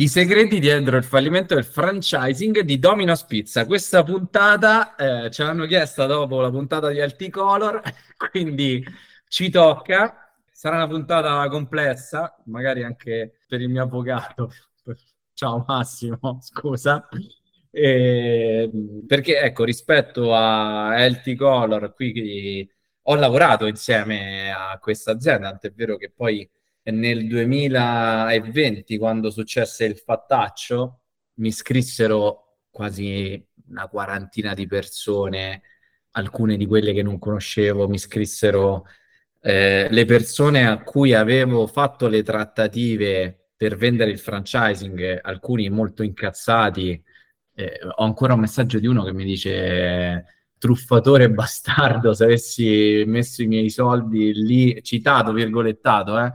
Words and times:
I 0.00 0.06
segreti 0.06 0.60
dietro 0.60 0.96
il 0.96 1.02
fallimento 1.02 1.56
del 1.56 1.64
franchising 1.64 2.60
di 2.60 2.78
Domino's 2.78 3.24
Pizza. 3.24 3.66
Questa 3.66 4.04
puntata 4.04 4.94
eh, 4.94 5.28
ce 5.28 5.42
l'hanno 5.42 5.66
chiesta 5.66 6.06
dopo 6.06 6.40
la 6.40 6.50
puntata 6.50 6.88
di 6.90 7.00
Alticolor, 7.00 7.82
quindi 8.30 8.80
ci 9.26 9.50
tocca. 9.50 10.30
Sarà 10.52 10.76
una 10.76 10.86
puntata 10.86 11.48
complessa, 11.48 12.40
magari 12.44 12.84
anche 12.84 13.40
per 13.48 13.60
il 13.60 13.68
mio 13.70 13.82
avvocato. 13.82 14.52
Ciao 15.32 15.64
Massimo, 15.66 16.38
scusa. 16.46 17.08
E, 17.68 18.70
perché 19.04 19.40
ecco, 19.40 19.64
rispetto 19.64 20.32
a 20.32 20.90
Alticolor, 20.90 21.92
qui 21.94 22.70
ho 23.02 23.14
lavorato 23.16 23.66
insieme 23.66 24.52
a 24.52 24.78
questa 24.78 25.10
azienda, 25.10 25.48
tant'è 25.48 25.72
vero 25.72 25.96
che 25.96 26.12
poi 26.14 26.48
nel 26.90 27.26
2020, 27.26 28.96
quando 28.98 29.30
successe 29.30 29.84
il 29.84 29.96
fattaccio, 29.96 31.00
mi 31.34 31.52
scrissero 31.52 32.58
quasi 32.70 33.44
una 33.68 33.88
quarantina 33.88 34.54
di 34.54 34.66
persone, 34.66 35.62
alcune 36.12 36.56
di 36.56 36.66
quelle 36.66 36.92
che 36.92 37.02
non 37.02 37.18
conoscevo, 37.18 37.88
mi 37.88 37.98
scrissero 37.98 38.86
eh, 39.40 39.88
le 39.90 40.04
persone 40.04 40.66
a 40.66 40.82
cui 40.82 41.14
avevo 41.14 41.66
fatto 41.66 42.08
le 42.08 42.22
trattative 42.22 43.50
per 43.56 43.76
vendere 43.76 44.10
il 44.10 44.18
franchising, 44.18 45.20
alcuni 45.22 45.68
molto 45.68 46.02
incazzati. 46.02 47.02
Eh, 47.54 47.80
ho 47.82 48.04
ancora 48.04 48.34
un 48.34 48.40
messaggio 48.40 48.78
di 48.78 48.86
uno 48.86 49.04
che 49.04 49.12
mi 49.12 49.24
dice 49.24 50.24
truffatore 50.58 51.30
bastardo 51.30 52.14
se 52.14 52.24
avessi 52.24 53.04
messo 53.06 53.42
i 53.42 53.46
miei 53.46 53.70
soldi 53.70 54.32
lì, 54.32 54.82
citato, 54.82 55.32
virgolettato, 55.32 56.18
eh, 56.18 56.32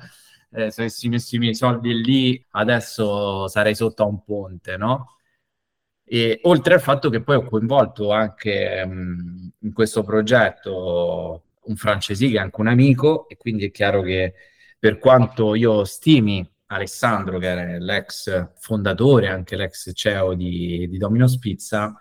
eh, 0.53 0.71
se 0.71 0.81
avessi 0.81 1.09
messo 1.09 1.35
i 1.35 1.39
miei 1.39 1.55
soldi 1.55 1.93
lì, 2.01 2.45
adesso 2.51 3.47
sarei 3.47 3.75
sotto 3.75 4.03
a 4.03 4.05
un 4.05 4.23
ponte, 4.23 4.77
no? 4.77 5.17
E 6.05 6.39
oltre 6.43 6.75
al 6.75 6.81
fatto 6.81 7.09
che 7.09 7.21
poi 7.21 7.37
ho 7.37 7.45
coinvolto 7.45 8.11
anche 8.11 8.85
mh, 8.85 9.51
in 9.59 9.73
questo 9.73 10.03
progetto 10.03 11.43
un 11.63 11.75
francesi 11.75 12.29
che 12.29 12.37
è 12.37 12.39
anche 12.41 12.59
un 12.61 12.67
amico, 12.67 13.27
e 13.29 13.37
quindi 13.37 13.65
è 13.65 13.71
chiaro 13.71 14.01
che 14.01 14.33
per 14.77 14.97
quanto 14.99 15.55
io 15.55 15.85
stimi 15.85 16.47
Alessandro, 16.67 17.37
che 17.39 17.53
è 17.53 17.79
l'ex 17.79 18.51
fondatore, 18.57 19.27
anche 19.29 19.55
l'ex 19.55 19.91
CEO 19.93 20.33
di, 20.33 20.87
di 20.89 20.97
Domino's 20.97 21.37
Pizza, 21.37 21.93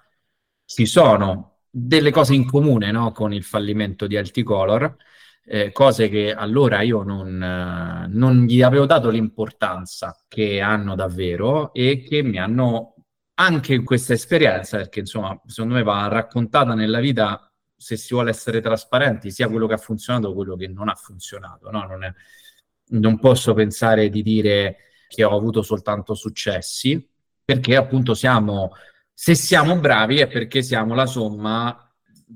ci 0.64 0.86
sono 0.86 1.60
delle 1.70 2.10
cose 2.10 2.34
in 2.34 2.46
comune 2.46 2.90
no? 2.90 3.12
con 3.12 3.32
il 3.32 3.44
fallimento 3.44 4.06
di 4.06 4.16
Alticolor 4.16 4.96
eh, 5.44 5.72
cose 5.72 6.08
che 6.08 6.32
allora 6.32 6.82
io 6.82 7.02
non, 7.02 7.42
eh, 7.42 8.06
non 8.08 8.44
gli 8.44 8.62
avevo 8.62 8.86
dato 8.86 9.10
l'importanza 9.10 10.16
che 10.28 10.60
hanno 10.60 10.94
davvero 10.94 11.72
e 11.72 12.02
che 12.02 12.22
mi 12.22 12.38
hanno 12.38 12.94
anche 13.34 13.74
in 13.74 13.84
questa 13.84 14.12
esperienza, 14.12 14.76
perché 14.76 15.00
insomma, 15.00 15.40
secondo 15.46 15.74
me 15.74 15.82
va 15.82 16.06
raccontata 16.08 16.74
nella 16.74 17.00
vita 17.00 17.52
se 17.74 17.96
si 17.96 18.14
vuole 18.14 18.30
essere 18.30 18.60
trasparenti, 18.60 19.32
sia 19.32 19.48
quello 19.48 19.66
che 19.66 19.74
ha 19.74 19.78
funzionato 19.78 20.28
che 20.28 20.34
quello 20.34 20.56
che 20.56 20.68
non 20.68 20.88
ha 20.88 20.94
funzionato. 20.94 21.70
No? 21.70 21.84
Non, 21.86 22.04
è, 22.04 22.12
non 22.90 23.18
posso 23.18 23.54
pensare 23.54 24.08
di 24.08 24.22
dire 24.22 24.76
che 25.08 25.24
ho 25.24 25.36
avuto 25.36 25.62
soltanto 25.62 26.14
successi, 26.14 27.08
perché 27.44 27.74
appunto 27.74 28.14
siamo, 28.14 28.70
se 29.12 29.34
siamo 29.34 29.76
bravi 29.78 30.20
è 30.20 30.28
perché 30.28 30.62
siamo 30.62 30.94
la 30.94 31.06
somma 31.06 31.81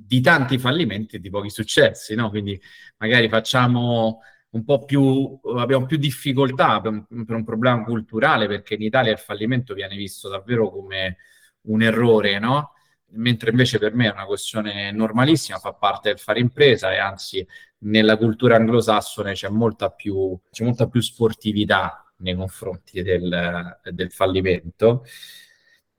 di 0.04 0.20
tanti 0.20 0.58
fallimenti 0.58 1.16
e 1.16 1.20
di 1.20 1.30
pochi 1.30 1.50
successi, 1.50 2.14
no? 2.14 2.28
Quindi 2.28 2.60
magari 2.98 3.28
facciamo 3.28 4.20
un 4.50 4.64
po' 4.64 4.84
più, 4.84 5.38
abbiamo 5.56 5.86
più 5.86 5.96
difficoltà 5.96 6.80
per 6.80 6.92
un, 6.92 7.24
per 7.24 7.36
un, 7.36 7.44
problema 7.44 7.82
culturale, 7.84 8.46
perché 8.46 8.74
in 8.74 8.82
Italia 8.82 9.12
il 9.12 9.18
fallimento 9.18 9.74
viene 9.74 9.96
visto 9.96 10.28
davvero 10.28 10.70
come 10.70 11.18
un 11.62 11.82
errore, 11.82 12.38
no? 12.38 12.72
Mentre 13.10 13.50
invece 13.50 13.78
per 13.78 13.94
me 13.94 14.06
è 14.08 14.12
una 14.12 14.26
questione 14.26 14.90
normalissima, 14.92 15.58
fa 15.58 15.72
parte 15.72 16.10
del 16.10 16.18
fare 16.18 16.40
impresa 16.40 16.92
e 16.92 16.98
anzi 16.98 17.46
nella 17.78 18.16
cultura 18.16 18.56
anglosassone 18.56 19.32
c'è 19.32 19.48
molta 19.48 19.90
più, 19.90 20.38
c'è 20.50 20.64
molta 20.64 20.88
più 20.88 21.00
sportività 21.00 22.04
nei 22.18 22.34
confronti 22.34 23.02
del, 23.02 23.78
del 23.90 24.10
fallimento. 24.10 25.04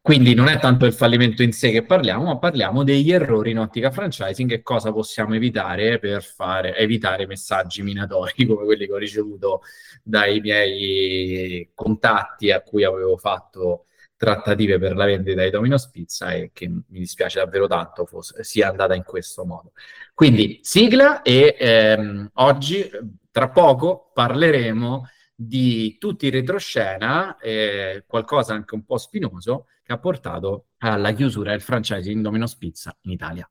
Quindi 0.07 0.34
non 0.35 0.47
è 0.47 0.57
tanto 0.57 0.85
il 0.85 0.94
fallimento 0.94 1.44
in 1.44 1.51
sé 1.51 1.69
che 1.69 1.84
parliamo, 1.84 2.23
ma 2.23 2.38
parliamo 2.38 2.85
degli 2.85 3.12
errori 3.12 3.51
in 3.51 3.59
ottica 3.59 3.91
franchising 3.91 4.50
e 4.53 4.62
cosa 4.62 4.94
possiamo 4.94 5.35
evitare 5.35 6.00
per 6.00 6.23
fare, 6.23 6.78
evitare 6.78 7.28
messaggi 7.28 7.81
minatori 7.81 8.31
come 8.47 8.63
quelli 8.63 8.85
che 8.85 8.94
ho 8.94 8.97
ricevuto 8.97 9.63
dai 10.01 10.40
miei 10.40 11.72
contatti 11.75 12.51
a 12.51 12.62
cui 12.62 12.85
avevo 12.85 13.18
fatto 13.18 13.88
trattative 14.16 14.79
per 14.79 14.95
la 14.95 15.03
vendita 15.03 15.44
di 15.44 15.50
Domino's 15.50 15.90
Pizza 15.90 16.31
e 16.31 16.51
che 16.53 16.69
mi 16.69 16.84
dispiace 16.88 17.39
davvero 17.39 17.68
tanto 17.68 18.06
fosse, 18.06 18.45
sia 18.45 18.69
andata 18.69 18.95
in 18.95 19.03
questo 19.03 19.44
modo. 19.44 19.74
Quindi 20.13 20.62
sigla 20.63 21.22
e 21.22 21.53
ehm, 21.59 22.29
oggi, 22.35 22.89
tra 23.29 23.50
poco, 23.50 24.09
parleremo 24.13 25.06
di 25.40 25.98
tutti 26.00 26.25
i 26.25 26.30
retroscena, 26.31 27.38
eh, 27.38 28.03
qualcosa 28.08 28.56
anche 28.56 28.74
un 28.74 28.84
po' 28.84 28.98
spinoso, 28.98 29.68
che 29.84 29.94
ha 29.94 30.00
portato 30.00 30.70
alla 30.80 31.12
chiusura 31.12 31.52
del 31.52 31.62
franchise 31.62 32.09
in 32.09 32.24
Domino's 32.24 32.56
Pizza 32.56 32.98
in 33.02 33.12
Italia. 33.12 33.48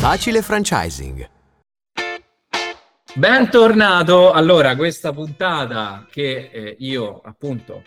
Facile 0.00 0.42
franchising. 0.42 1.30
Bentornato. 3.14 4.32
Allora, 4.32 4.74
questa 4.76 5.12
puntata 5.12 6.06
che 6.10 6.50
eh, 6.52 6.76
io 6.80 7.20
appunto 7.20 7.82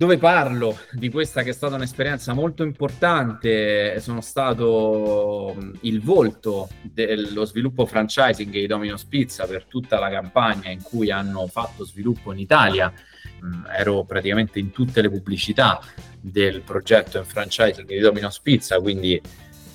dove 0.00 0.16
parlo 0.16 0.78
di 0.92 1.10
questa 1.10 1.42
che 1.42 1.50
è 1.50 1.52
stata 1.52 1.74
un'esperienza 1.74 2.32
molto 2.32 2.62
importante. 2.62 4.00
Sono 4.00 4.22
stato 4.22 5.54
il 5.82 6.00
volto 6.00 6.70
dello 6.80 7.44
sviluppo 7.44 7.84
franchising 7.84 8.50
di 8.50 8.66
Domino's 8.66 9.04
Pizza 9.04 9.44
per 9.44 9.66
tutta 9.66 9.98
la 9.98 10.08
campagna 10.08 10.70
in 10.70 10.80
cui 10.80 11.10
hanno 11.10 11.46
fatto 11.48 11.84
sviluppo 11.84 12.32
in 12.32 12.38
Italia. 12.38 12.90
Ero 13.76 14.04
praticamente 14.04 14.58
in 14.58 14.70
tutte 14.70 15.02
le 15.02 15.10
pubblicità 15.10 15.78
del 16.18 16.62
progetto 16.62 17.18
in 17.18 17.26
franchising 17.26 17.86
di 17.86 17.98
Domino's 17.98 18.40
Pizza, 18.40 18.80
quindi 18.80 19.20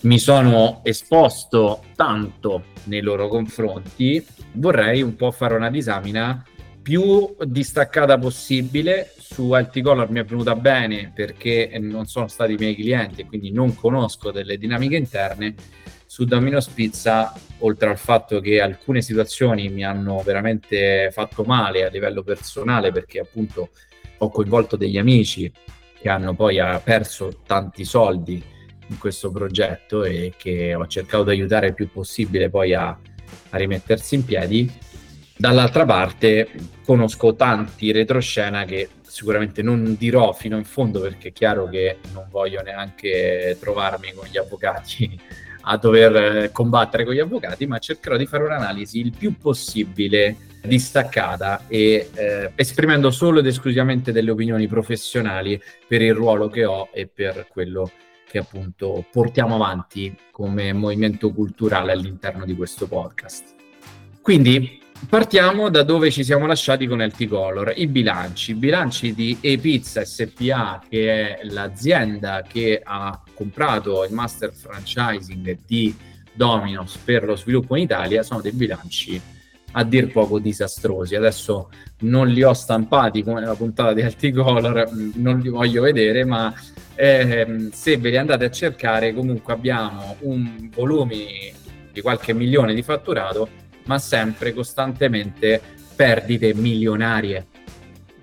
mi 0.02 0.18
sono 0.18 0.80
esposto 0.84 1.84
tanto 1.96 2.64
nei 2.86 3.02
loro 3.02 3.28
confronti. 3.28 4.26
Vorrei 4.54 5.04
un 5.04 5.16
po' 5.16 5.30
fare 5.30 5.54
una 5.54 5.70
disamina 5.70 6.44
più 6.86 7.36
distaccata 7.46 8.20
possibile. 8.20 9.12
Su 9.18 9.50
Alticolor 9.50 10.12
mi 10.12 10.20
è 10.20 10.24
venuta 10.24 10.56
bene 10.56 11.12
perché 11.16 11.76
non 11.80 12.06
sono 12.06 12.28
stati 12.28 12.54
i 12.54 12.58
miei 12.58 12.76
clienti 12.76 13.22
e 13.22 13.26
quindi 13.26 13.52
non 13.52 13.74
conosco 13.74 14.30
delle 14.30 14.60
dinamiche 14.60 14.96
interne. 14.96 15.56
Su 16.06 16.26
Domino's 16.26 16.68
Pizza, 16.68 17.34
oltre 17.60 17.90
al 17.90 17.98
fatto 17.98 18.40
che 18.40 18.62
alcune 18.62 19.02
situazioni 19.02 19.68
mi 19.70 19.84
hanno 19.84 20.22
veramente 20.24 21.10
fatto 21.12 21.42
male 21.44 21.86
a 21.86 21.90
livello 21.90 22.22
personale 22.22 22.92
perché 22.92 23.18
appunto 23.18 23.70
ho 24.20 24.30
coinvolto 24.30 24.76
degli 24.76 25.00
amici 25.00 25.52
che 26.00 26.08
hanno 26.08 26.36
poi 26.36 26.60
perso 26.84 27.42
tanti 27.48 27.84
soldi 27.84 28.44
in 28.90 29.00
questo 29.00 29.32
progetto 29.32 30.04
e 30.04 30.36
che 30.38 30.76
ho 30.76 30.86
cercato 30.86 31.24
di 31.24 31.32
aiutare 31.32 31.70
il 31.70 31.74
più 31.74 31.90
possibile 31.90 32.52
poi 32.52 32.76
a, 32.76 32.90
a 32.90 33.58
rimettersi 33.58 34.14
in 34.14 34.24
piedi 34.24 34.72
Dall'altra 35.38 35.86
parte 35.86 36.50
conosco 36.86 37.36
tanti 37.36 37.92
retroscena 37.92 38.64
che 38.64 38.90
sicuramente 39.02 39.62
non 39.62 39.96
dirò 39.98 40.32
fino 40.32 40.58
in 40.58 40.64
fondo 40.64 41.02
perché 41.02 41.30
è 41.30 41.34
chiaro 41.34 41.68
che 41.68 41.98
non 42.14 42.28
voglio 42.30 42.62
neanche 42.62 43.58
trovarmi 43.60 44.14
con 44.14 44.28
gli 44.28 44.38
avvocati 44.38 45.20
a 45.68 45.78
dover 45.78 46.52
combattere 46.52 47.04
con 47.04 47.14
gli 47.14 47.20
avvocati, 47.20 47.66
ma 47.66 47.80
cercherò 47.80 48.18
di 48.18 48.28
fare 48.28 48.44
un'analisi 48.44 49.00
il 49.00 49.14
più 49.18 49.38
possibile 49.38 50.38
distaccata 50.62 51.66
e 51.68 52.10
eh, 52.14 52.52
esprimendo 52.56 53.12
solo 53.12 53.40
ed 53.40 53.48
esclusivamente 53.48 54.12
delle 54.12 54.32
opinioni 54.32 54.68
professionali 54.68 55.62
per 55.88 56.02
il 56.02 56.14
ruolo 56.14 56.50
che 56.50 56.66
ho 56.66 56.90
e 56.94 57.08
per 57.08 57.48
quello 57.50 57.92
che 58.28 58.38
appunto 58.38 59.06
portiamo 59.12 59.56
avanti 59.56 60.16
come 60.32 60.72
movimento 60.74 61.32
culturale 61.32 61.92
all'interno 61.92 62.46
di 62.46 62.56
questo 62.56 62.88
podcast. 62.88 63.54
Quindi 64.22 64.82
Partiamo 65.10 65.70
da 65.70 65.84
dove 65.84 66.10
ci 66.10 66.24
siamo 66.24 66.48
lasciati 66.48 66.88
con 66.88 67.08
Color, 67.30 67.74
i 67.76 67.86
bilanci. 67.86 68.52
I 68.52 68.56
bilanci 68.56 69.14
di 69.14 69.38
E-Pizza 69.40 70.04
SPA, 70.04 70.82
che 70.90 71.38
è 71.38 71.44
l'azienda 71.44 72.42
che 72.42 72.82
ha 72.84 73.22
comprato 73.34 74.04
il 74.04 74.14
master 74.14 74.52
franchising 74.52 75.60
di 75.66 75.96
Domino's 76.34 76.98
per 76.98 77.24
lo 77.24 77.36
sviluppo 77.36 77.76
in 77.76 77.84
Italia, 77.84 78.24
sono 78.24 78.42
dei 78.42 78.54
bilanci 78.54 79.22
a 79.74 79.84
dir 79.84 80.12
poco 80.12 80.40
disastrosi. 80.40 81.16
Adesso 81.16 81.70
non 82.00 82.28
li 82.28 82.42
ho 82.42 82.54
stampati 82.54 83.22
come 83.22 83.42
nella 83.42 83.56
puntata 83.56 83.94
di 83.94 84.02
Alticolor, 84.02 84.90
non 85.16 85.40
li 85.40 85.50
voglio 85.50 85.84
vedere, 85.84 86.26
ma 86.26 86.54
eh, 86.96 87.70
se 87.72 87.98
ve 87.98 88.10
li 88.10 88.18
andate 88.18 88.46
a 88.46 88.52
cercare, 88.52 89.14
comunque 89.14 89.54
abbiamo 89.54 90.16
un 90.22 90.70
volume 90.74 91.54
di 91.92 92.02
qualche 92.02 92.34
milione 92.34 92.74
di 92.74 92.82
fatturato 92.82 93.48
ma 93.86 94.00
sempre 94.00 94.54
costantemente 94.54 95.62
perdite 95.96 96.54
milionarie. 96.54 97.48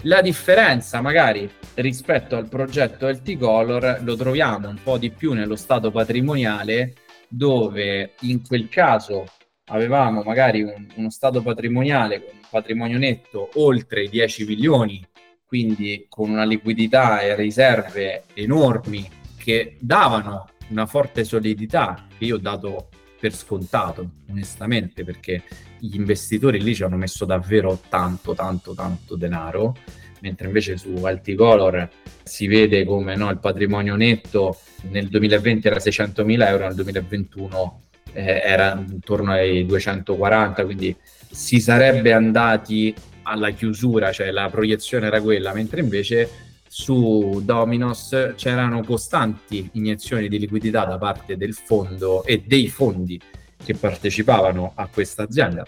La 0.02 0.20
differenza 0.20 1.00
magari 1.00 1.50
rispetto 1.74 2.36
al 2.36 2.48
progetto 2.48 3.08
LT 3.08 3.38
Color 3.38 4.00
lo 4.02 4.16
troviamo 4.16 4.68
un 4.68 4.78
po' 4.82 4.98
di 4.98 5.10
più 5.10 5.32
nello 5.32 5.56
stato 5.56 5.90
patrimoniale 5.90 6.94
dove 7.28 8.14
in 8.20 8.46
quel 8.46 8.68
caso 8.68 9.24
avevamo 9.66 10.22
magari 10.22 10.62
un, 10.62 10.86
uno 10.96 11.10
stato 11.10 11.40
patrimoniale 11.40 12.22
con 12.24 12.34
un 12.34 12.46
patrimonio 12.50 12.98
netto 12.98 13.48
oltre 13.54 14.02
i 14.02 14.08
10 14.08 14.44
milioni, 14.44 15.06
quindi 15.46 16.06
con 16.08 16.30
una 16.30 16.44
liquidità 16.44 17.20
e 17.20 17.34
riserve 17.36 18.24
enormi 18.34 19.08
che 19.38 19.76
davano 19.80 20.48
una 20.68 20.86
forte 20.86 21.24
solidità 21.24 22.06
che 22.18 22.24
io 22.24 22.36
ho 22.36 22.38
dato 22.38 22.88
per 23.22 23.36
scontato, 23.36 24.14
onestamente, 24.30 25.04
perché 25.04 25.44
gli 25.78 25.94
investitori 25.94 26.60
lì 26.60 26.74
ci 26.74 26.82
hanno 26.82 26.96
messo 26.96 27.24
davvero 27.24 27.78
tanto, 27.88 28.34
tanto, 28.34 28.74
tanto 28.74 29.14
denaro, 29.14 29.76
mentre 30.22 30.48
invece 30.48 30.76
su 30.76 30.92
Alticolor 30.92 31.88
si 32.24 32.48
vede 32.48 32.84
come 32.84 33.14
no, 33.14 33.30
il 33.30 33.38
patrimonio 33.38 33.94
netto 33.94 34.58
nel 34.90 35.06
2020 35.06 35.68
era 35.68 35.76
600.000 35.76 36.48
euro, 36.48 36.64
nel 36.64 36.74
2021 36.74 37.82
eh, 38.12 38.40
era 38.44 38.84
intorno 38.88 39.30
ai 39.30 39.64
240, 39.66 40.64
quindi 40.64 40.96
si 41.30 41.60
sarebbe 41.60 42.12
andati 42.12 42.92
alla 43.22 43.50
chiusura, 43.50 44.10
cioè 44.10 44.32
la 44.32 44.48
proiezione 44.50 45.06
era 45.06 45.20
quella, 45.20 45.54
mentre 45.54 45.80
invece 45.80 46.28
su 46.74 47.42
Dominos 47.44 48.32
c'erano 48.34 48.82
costanti 48.82 49.68
iniezioni 49.74 50.26
di 50.26 50.38
liquidità 50.38 50.86
da 50.86 50.96
parte 50.96 51.36
del 51.36 51.52
fondo 51.52 52.24
e 52.24 52.44
dei 52.46 52.66
fondi 52.68 53.20
che 53.62 53.74
partecipavano 53.74 54.72
a 54.74 54.88
questa 54.90 55.24
azienda. 55.24 55.66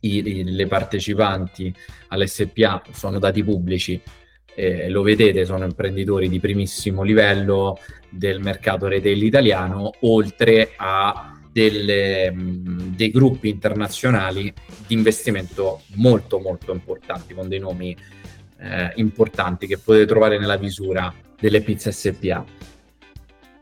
I, 0.00 0.44
le 0.44 0.66
partecipanti 0.66 1.74
all'SPA 2.08 2.82
sono 2.92 3.18
dati 3.18 3.42
pubblici, 3.42 3.98
eh, 4.54 4.90
lo 4.90 5.00
vedete, 5.00 5.46
sono 5.46 5.64
imprenditori 5.64 6.28
di 6.28 6.38
primissimo 6.38 7.02
livello 7.02 7.78
del 8.10 8.38
mercato 8.40 8.88
retail 8.88 9.22
italiano, 9.22 9.90
oltre 10.00 10.74
a 10.76 11.34
delle, 11.50 12.30
dei 12.36 13.10
gruppi 13.10 13.48
internazionali 13.48 14.52
di 14.86 14.92
investimento 14.92 15.80
molto 15.94 16.40
molto 16.40 16.72
importanti, 16.72 17.32
con 17.32 17.48
dei 17.48 17.58
nomi 17.58 17.96
eh, 18.58 18.92
importanti 18.96 19.66
che 19.66 19.78
potete 19.78 20.06
trovare 20.06 20.38
nella 20.38 20.56
visura 20.56 21.12
delle 21.38 21.60
pizze 21.60 21.92
SPA. 21.92 22.44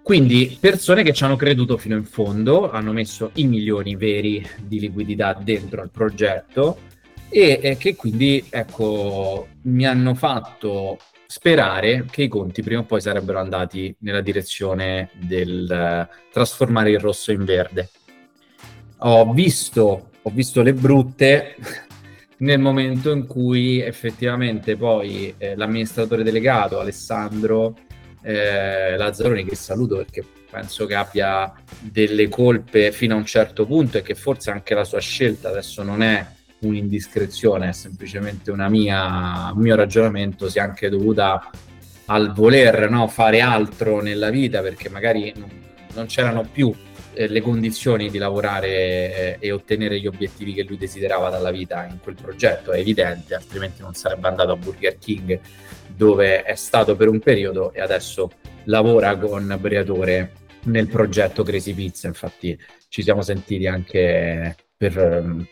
Quindi 0.02 0.58
persone 0.60 1.02
che 1.02 1.14
ci 1.14 1.24
hanno 1.24 1.36
creduto 1.36 1.78
fino 1.78 1.96
in 1.96 2.04
fondo, 2.04 2.70
hanno 2.70 2.92
messo 2.92 3.30
i 3.34 3.46
milioni 3.46 3.96
veri 3.96 4.46
di 4.60 4.78
liquidità 4.78 5.32
dentro 5.32 5.80
al 5.80 5.90
progetto 5.90 6.78
e, 7.30 7.58
e 7.62 7.76
che 7.78 7.96
quindi 7.96 8.44
ecco, 8.50 9.48
mi 9.62 9.86
hanno 9.86 10.14
fatto 10.14 10.98
sperare 11.26 12.04
che 12.10 12.22
i 12.22 12.28
conti 12.28 12.62
prima 12.62 12.82
o 12.82 12.84
poi 12.84 13.00
sarebbero 13.00 13.40
andati 13.40 13.96
nella 14.00 14.20
direzione 14.20 15.08
del 15.14 15.66
uh, 15.68 16.14
trasformare 16.30 16.90
il 16.90 17.00
rosso 17.00 17.32
in 17.32 17.44
verde. 17.44 17.88
Ho 18.98 19.32
visto, 19.32 20.10
ho 20.20 20.30
visto 20.30 20.62
le 20.62 20.74
brutte 20.74 21.56
nel 22.38 22.58
momento 22.58 23.12
in 23.12 23.26
cui 23.26 23.80
effettivamente 23.80 24.76
poi 24.76 25.34
eh, 25.38 25.56
l'amministratore 25.56 26.22
delegato 26.22 26.80
Alessandro 26.80 27.76
eh, 28.22 28.96
Lazzaroni, 28.96 29.44
che 29.44 29.54
saluto 29.54 29.96
perché 29.96 30.24
penso 30.50 30.86
che 30.86 30.94
abbia 30.94 31.52
delle 31.80 32.28
colpe 32.28 32.92
fino 32.92 33.14
a 33.14 33.18
un 33.18 33.24
certo 33.24 33.66
punto 33.66 33.98
e 33.98 34.02
che 34.02 34.14
forse 34.14 34.50
anche 34.50 34.74
la 34.74 34.84
sua 34.84 35.00
scelta 35.00 35.50
adesso 35.50 35.82
non 35.82 36.02
è 36.02 36.26
un'indiscrezione, 36.60 37.68
è 37.68 37.72
semplicemente 37.72 38.50
una 38.50 38.68
mia, 38.68 39.50
un 39.54 39.60
mio 39.60 39.76
ragionamento, 39.76 40.48
sia 40.48 40.62
anche 40.62 40.88
dovuta 40.88 41.50
al 42.06 42.32
voler 42.32 42.88
no, 42.90 43.06
fare 43.08 43.40
altro 43.40 44.00
nella 44.00 44.30
vita 44.30 44.60
perché 44.62 44.88
magari 44.88 45.32
non, 45.36 45.50
non 45.94 46.06
c'erano 46.06 46.46
più 46.50 46.72
eh, 47.14 47.28
le 47.28 47.40
condizioni 47.40 48.10
di 48.10 48.18
lavorare 48.18 48.68
eh, 48.68 49.36
e 49.38 49.52
ottenere 49.52 49.98
gli 49.98 50.06
obiettivi 50.06 50.52
che 50.52 50.64
lui 50.64 50.76
desiderava 50.76 51.30
dalla 51.30 51.50
vita 51.50 51.86
in 51.86 51.98
quel 52.00 52.16
progetto, 52.20 52.72
è 52.72 52.78
evidente, 52.78 53.34
altrimenti 53.34 53.82
non 53.82 53.94
sarebbe 53.94 54.28
andato 54.28 54.52
a 54.52 54.56
Burger 54.56 54.98
King 54.98 55.40
dove 55.96 56.42
è 56.42 56.54
stato 56.54 56.96
per 56.96 57.08
un 57.08 57.20
periodo 57.20 57.72
e 57.72 57.80
adesso 57.80 58.30
lavora 58.64 59.16
con 59.16 59.56
Briatore 59.60 60.32
nel 60.64 60.88
progetto 60.88 61.42
Crazy 61.42 61.72
Pizza, 61.74 62.08
infatti 62.08 62.58
ci 62.88 63.02
siamo 63.02 63.22
sentiti 63.22 63.66
anche 63.66 64.56
per, 64.76 64.96
um, 65.22 65.46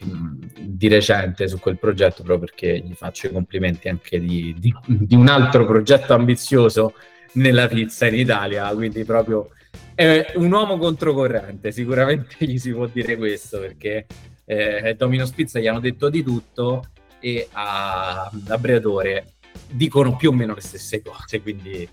di 0.58 0.88
recente 0.88 1.48
su 1.48 1.58
quel 1.58 1.78
progetto 1.78 2.22
proprio 2.22 2.46
perché 2.46 2.78
gli 2.78 2.94
faccio 2.94 3.28
i 3.28 3.32
complimenti 3.32 3.88
anche 3.88 4.20
di, 4.20 4.54
di, 4.58 4.74
di, 4.86 5.14
un 5.14 5.28
altro 5.28 5.64
progetto 5.64 6.14
ambizioso 6.14 6.94
nella 7.34 7.68
pizza 7.68 8.06
in 8.06 8.14
Italia, 8.14 8.68
quindi 8.74 9.04
proprio 9.04 9.50
è 9.94 10.32
un 10.36 10.52
uomo 10.52 10.78
controcorrente, 10.78 11.72
sicuramente 11.72 12.36
gli 12.46 12.58
si 12.58 12.72
può 12.72 12.86
dire 12.86 13.16
questo 13.16 13.58
perché 13.58 14.06
eh, 14.44 14.94
Domino 14.96 15.26
Spizza 15.26 15.58
gli 15.58 15.66
hanno 15.66 15.80
detto 15.80 16.08
di 16.08 16.22
tutto 16.22 16.84
e 17.20 17.48
a, 17.52 18.30
a 18.48 18.58
Briatore 18.58 19.34
dicono 19.68 20.16
più 20.16 20.30
o 20.30 20.32
meno 20.32 20.54
le 20.54 20.60
stesse 20.60 21.02
cose, 21.02 21.40
quindi 21.40 21.88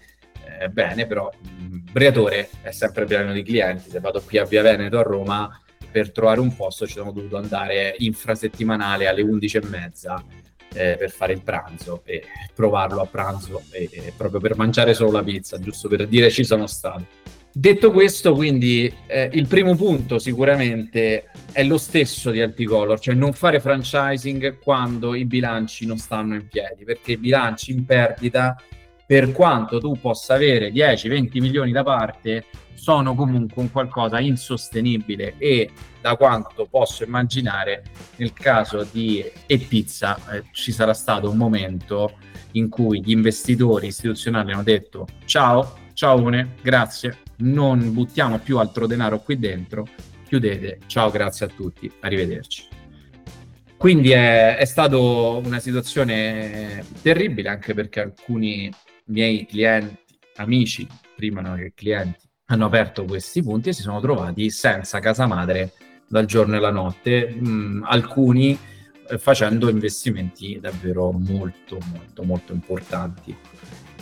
eh, 0.59 0.69
bene, 0.69 1.05
però 1.05 1.31
mh, 1.31 1.91
Briatore 1.91 2.49
è 2.61 2.71
sempre 2.71 3.05
pieno 3.05 3.31
di 3.31 3.43
clienti, 3.43 3.89
se 3.89 3.99
vado 3.99 4.21
qui 4.21 4.37
a 4.37 4.45
Via 4.45 4.61
Veneto 4.61 4.97
a 4.97 5.03
Roma 5.03 5.61
per 5.91 6.11
trovare 6.11 6.39
un 6.39 6.55
posto 6.55 6.85
ci 6.85 6.93
sono 6.93 7.11
dovuto 7.11 7.37
andare 7.37 7.95
infrasettimanale 7.97 9.07
alle 9.07 9.23
11.30 9.23 10.23
eh, 10.73 10.95
per 10.97 11.09
fare 11.09 11.33
il 11.33 11.41
pranzo 11.41 12.01
e 12.05 12.23
provarlo 12.53 13.01
a 13.01 13.05
pranzo 13.05 13.63
e, 13.71 13.89
e 13.91 14.13
proprio 14.15 14.39
per 14.39 14.55
mangiare 14.55 14.93
solo 14.93 15.11
la 15.11 15.23
pizza, 15.23 15.59
giusto 15.59 15.87
per 15.87 16.07
dire 16.07 16.29
ci 16.29 16.43
sono 16.43 16.67
stato. 16.67 17.05
Detto 17.59 17.91
questo, 17.91 18.35
quindi 18.35 18.89
eh, 19.05 19.29
il 19.33 19.45
primo 19.45 19.75
punto 19.75 20.17
sicuramente 20.17 21.29
è 21.51 21.61
lo 21.65 21.77
stesso 21.77 22.31
di 22.31 22.39
Alticolor, 22.39 22.97
cioè 23.01 23.13
non 23.13 23.33
fare 23.33 23.59
franchising 23.59 24.59
quando 24.59 25.13
i 25.13 25.25
bilanci 25.25 25.85
non 25.85 25.97
stanno 25.97 26.35
in 26.35 26.47
piedi, 26.47 26.85
perché 26.85 27.11
i 27.11 27.17
bilanci 27.17 27.73
in 27.73 27.83
perdita, 27.83 28.55
per 29.05 29.33
quanto 29.33 29.81
tu 29.81 29.99
possa 29.99 30.35
avere 30.35 30.71
10-20 30.71 31.41
milioni 31.41 31.73
da 31.73 31.83
parte, 31.83 32.45
sono 32.75 33.13
comunque 33.13 33.61
un 33.61 33.69
qualcosa 33.69 34.21
insostenibile 34.21 35.33
e 35.37 35.69
da 35.99 36.15
quanto 36.15 36.65
posso 36.65 37.03
immaginare 37.03 37.83
nel 38.15 38.31
caso 38.31 38.87
di 38.89 39.21
E-Pizza 39.45 40.17
eh, 40.31 40.43
ci 40.53 40.71
sarà 40.71 40.93
stato 40.93 41.29
un 41.29 41.35
momento 41.35 42.13
in 42.53 42.69
cui 42.69 43.03
gli 43.03 43.11
investitori 43.11 43.87
istituzionali 43.87 44.53
hanno 44.53 44.63
detto 44.63 45.07
ciao, 45.25 45.77
ciao 45.93 46.21
Une, 46.21 46.55
grazie, 46.61 47.17
non 47.39 47.93
buttiamo 47.93 48.39
più 48.39 48.57
altro 48.57 48.87
denaro 48.87 49.19
qui 49.19 49.37
dentro, 49.37 49.87
chiudete, 50.25 50.79
ciao, 50.87 51.09
grazie 51.09 51.45
a 51.45 51.49
tutti, 51.49 51.91
arrivederci. 52.01 52.67
Quindi 53.77 54.11
è, 54.11 54.57
è 54.57 54.65
stata 54.65 54.97
una 54.97 55.59
situazione 55.59 56.83
terribile 57.01 57.49
anche 57.49 57.73
perché 57.73 58.01
alcuni 58.01 58.69
miei 59.05 59.45
clienti, 59.45 60.17
amici, 60.35 60.87
prima 61.15 61.41
no, 61.41 61.55
che 61.55 61.71
clienti, 61.73 62.27
hanno 62.45 62.65
aperto 62.65 63.05
questi 63.05 63.41
punti 63.41 63.69
e 63.69 63.73
si 63.73 63.81
sono 63.81 64.01
trovati 64.01 64.49
senza 64.49 64.99
casa 64.99 65.27
madre 65.27 65.71
dal 66.07 66.25
giorno 66.25 66.55
e 66.55 66.59
la 66.59 66.71
notte, 66.71 67.29
mh, 67.29 67.85
alcuni 67.87 68.57
eh, 69.07 69.17
facendo 69.17 69.69
investimenti 69.69 70.59
davvero 70.59 71.11
molto, 71.11 71.77
molto, 71.91 72.23
molto 72.23 72.53
importanti. 72.53 73.35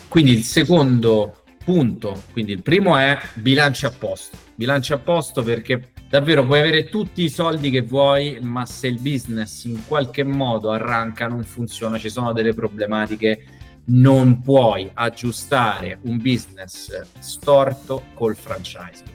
Quindi 0.08 0.32
il 0.32 0.44
secondo 0.44 1.44
punto, 1.67 2.24
quindi 2.31 2.53
il 2.53 2.62
primo 2.62 2.95
è 2.95 3.19
bilanci 3.33 3.86
a 3.86 3.91
posto, 3.91 4.38
bilanci 4.55 4.93
a 4.93 4.97
posto 5.00 5.43
perché 5.43 5.91
davvero 6.07 6.45
puoi 6.45 6.59
avere 6.59 6.88
tutti 6.88 7.24
i 7.24 7.29
soldi 7.29 7.69
che 7.69 7.81
vuoi, 7.81 8.38
ma 8.39 8.65
se 8.65 8.88
il 8.88 9.01
business 9.01 9.65
in 9.65 9.86
qualche 9.86 10.24
modo 10.24 10.71
arranca, 10.71 11.27
non 11.27 11.43
funziona, 11.43 11.97
ci 11.97 12.07
sono 12.07 12.31
delle 12.31 12.53
problematiche 12.53 13.43
non 13.89 14.39
puoi 14.41 14.89
aggiustare 14.93 16.00
un 16.03 16.15
business 16.21 17.01
storto 17.19 18.03
col 18.13 18.38
franchising. 18.38 19.09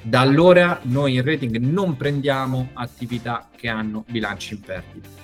Da 0.00 0.20
allora 0.20 0.80
noi 0.84 1.16
in 1.16 1.22
rating 1.22 1.58
non 1.58 1.98
prendiamo 1.98 2.70
attività 2.72 3.50
che 3.54 3.68
hanno 3.68 4.02
bilanci 4.08 4.54
in 4.54 4.60
perdita. 4.60 5.21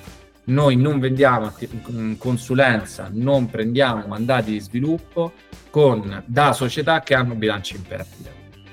Noi 0.48 0.76
non 0.76 0.98
vendiamo 0.98 1.52
mm, 1.90 2.14
consulenza, 2.14 3.10
non 3.12 3.50
prendiamo 3.50 4.06
mandati 4.06 4.52
di 4.52 4.60
sviluppo 4.60 5.32
con, 5.68 6.22
da 6.26 6.52
società 6.52 7.00
che 7.00 7.14
hanno 7.14 7.34
bilanci 7.34 7.76
in 7.76 7.82
perdita. 7.82 8.30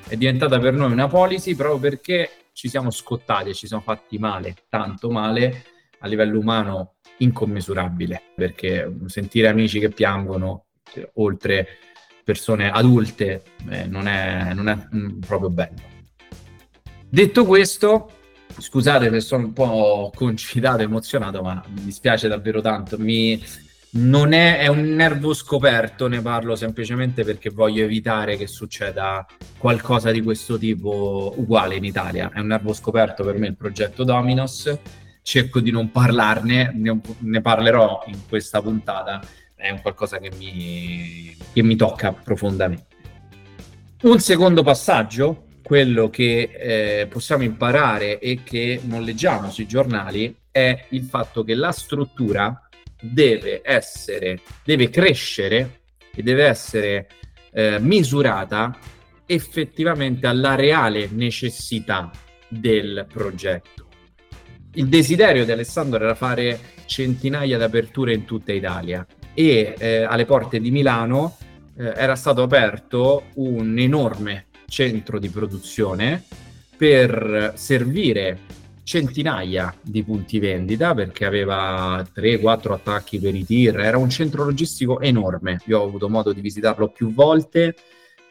È 0.07 0.15
diventata 0.15 0.57
per 0.57 0.73
noi 0.73 0.93
una 0.93 1.07
policy 1.07 1.53
proprio 1.53 1.79
perché 1.79 2.29
ci 2.53 2.69
siamo 2.69 2.91
scottati 2.91 3.49
e 3.49 3.53
ci 3.53 3.67
siamo 3.67 3.83
fatti 3.83 4.17
male, 4.17 4.55
tanto 4.69 5.09
male 5.09 5.65
a 5.99 6.07
livello 6.07 6.39
umano 6.39 6.93
incommisurabile, 7.17 8.21
perché 8.33 8.89
sentire 9.07 9.49
amici 9.49 9.79
che 9.79 9.89
piangono, 9.89 10.67
eh, 10.93 11.09
oltre 11.15 11.67
persone 12.23 12.71
adulte, 12.71 13.43
eh, 13.69 13.85
non, 13.85 14.07
è, 14.07 14.53
non 14.53 14.69
è 14.69 14.77
mm, 14.95 15.19
proprio 15.19 15.49
bello. 15.49 15.93
Detto 17.09 17.45
questo, 17.45 18.11
Scusate 18.57 19.09
se 19.09 19.19
sono 19.19 19.45
un 19.45 19.53
po' 19.53 20.11
concitato, 20.15 20.81
emozionato, 20.81 21.41
ma 21.41 21.61
mi 21.67 21.83
dispiace 21.83 22.27
davvero 22.27 22.61
tanto. 22.61 22.97
Mi, 22.97 23.41
non 23.97 24.33
è, 24.33 24.59
è, 24.59 24.67
un 24.67 24.81
nervo 24.93 25.33
scoperto, 25.33 26.07
ne 26.07 26.21
parlo 26.21 26.55
semplicemente 26.55 27.23
perché 27.23 27.49
voglio 27.49 27.83
evitare 27.83 28.37
che 28.37 28.47
succeda 28.47 29.25
qualcosa 29.57 30.11
di 30.11 30.21
questo 30.21 30.57
tipo 30.57 31.33
uguale 31.37 31.75
in 31.75 31.83
Italia. 31.83 32.31
È 32.33 32.39
un 32.39 32.47
nervo 32.47 32.73
scoperto 32.73 33.23
per 33.23 33.37
me 33.37 33.47
il 33.47 33.55
progetto 33.55 34.03
Dominos, 34.03 34.77
cerco 35.21 35.59
di 35.59 35.71
non 35.71 35.91
parlarne, 35.91 36.71
ne, 36.75 36.99
ne 37.19 37.41
parlerò 37.41 38.03
in 38.07 38.19
questa 38.27 38.61
puntata, 38.61 39.21
è 39.55 39.69
un 39.69 39.81
qualcosa 39.81 40.17
che 40.17 40.31
mi, 40.37 41.35
che 41.53 41.63
mi 41.63 41.75
tocca 41.75 42.11
profondamente. 42.11 42.95
Un 44.01 44.19
secondo 44.19 44.61
passaggio, 44.61 45.44
quello 45.65 46.11
che 46.11 46.51
eh, 47.01 47.07
possiamo 47.07 47.41
imparare 47.41 48.19
e 48.19 48.43
che 48.43 48.79
non 48.83 49.01
leggiamo 49.01 49.49
sui 49.49 49.65
giornali, 49.65 50.35
è 50.51 50.85
il 50.89 51.05
fatto 51.05 51.43
che 51.43 51.55
la 51.55 51.71
struttura 51.71 52.69
deve 53.01 53.61
essere, 53.63 54.41
deve 54.63 54.91
crescere 54.91 55.79
e 56.13 56.21
deve 56.21 56.45
essere 56.45 57.07
eh, 57.51 57.79
misurata 57.79 58.77
effettivamente 59.25 60.27
alla 60.27 60.53
reale 60.53 61.09
necessità 61.11 62.11
del 62.47 63.07
progetto. 63.11 63.87
Il 64.75 64.87
desiderio 64.87 65.45
di 65.45 65.51
Alessandro 65.51 66.03
era 66.03 66.13
fare 66.13 66.59
centinaia 66.85 67.57
di 67.57 67.63
aperture 67.63 68.13
in 68.13 68.23
tutta 68.23 68.53
Italia 68.53 69.03
e 69.33 69.73
eh, 69.79 70.03
alle 70.03 70.25
porte 70.25 70.59
di 70.59 70.69
Milano 70.69 71.37
eh, 71.75 71.91
era 71.95 72.15
stato 72.15 72.43
aperto 72.43 73.23
un 73.37 73.79
enorme 73.79 74.45
centro 74.67 75.19
di 75.19 75.29
produzione 75.29 76.23
per 76.77 77.53
servire 77.55 78.39
centinaia 78.85 79.73
di 79.81 80.03
punti 80.03 80.37
vendita 80.37 80.93
perché 80.93 81.25
aveva 81.25 82.05
3-4 82.15 82.73
attacchi 82.73 83.19
per 83.19 83.33
i 83.33 83.43
tir, 83.43 83.79
era 83.79 83.97
un 83.97 84.09
centro 84.09 84.45
logistico 84.45 84.99
enorme, 85.01 85.59
io 85.65 85.79
ho 85.79 85.85
avuto 85.85 86.07
modo 86.07 86.31
di 86.31 86.41
visitarlo 86.41 86.89
più 86.89 87.11
volte, 87.11 87.75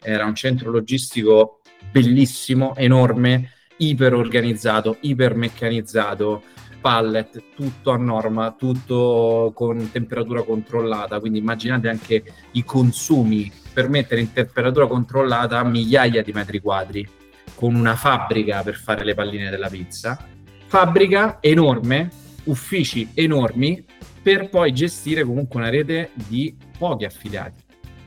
era 0.01 0.25
un 0.25 0.33
centro 0.33 0.71
logistico 0.71 1.59
bellissimo, 1.91 2.73
enorme, 2.77 3.51
iper 3.77 4.13
organizzato, 4.13 4.97
iper 5.01 5.35
meccanizzato, 5.35 6.43
pallet, 6.85 7.41
tutto 7.55 7.89
a 7.89 7.97
norma, 7.97 8.51
tutto 8.51 9.51
con 9.55 9.89
temperatura 9.91 10.43
controllata, 10.43 11.19
quindi 11.19 11.39
immaginate 11.39 11.89
anche 11.89 12.23
i 12.51 12.63
consumi 12.63 13.51
per 13.73 13.89
mettere 13.89 14.21
in 14.21 14.31
temperatura 14.31 14.85
controllata 14.85 15.63
migliaia 15.63 16.21
di 16.21 16.31
metri 16.31 16.59
quadri, 16.59 17.09
con 17.55 17.73
una 17.73 17.95
fabbrica 17.95 18.61
per 18.61 18.75
fare 18.75 19.03
le 19.03 19.15
palline 19.15 19.49
della 19.49 19.67
pizza 19.67 20.33
fabbrica 20.67 21.37
enorme, 21.41 22.09
uffici 22.43 23.09
enormi, 23.15 23.83
per 24.21 24.49
poi 24.49 24.71
gestire 24.71 25.23
comunque 25.23 25.59
una 25.59 25.69
rete 25.69 26.11
di 26.13 26.55
pochi 26.77 27.05
affiliati, 27.05 27.63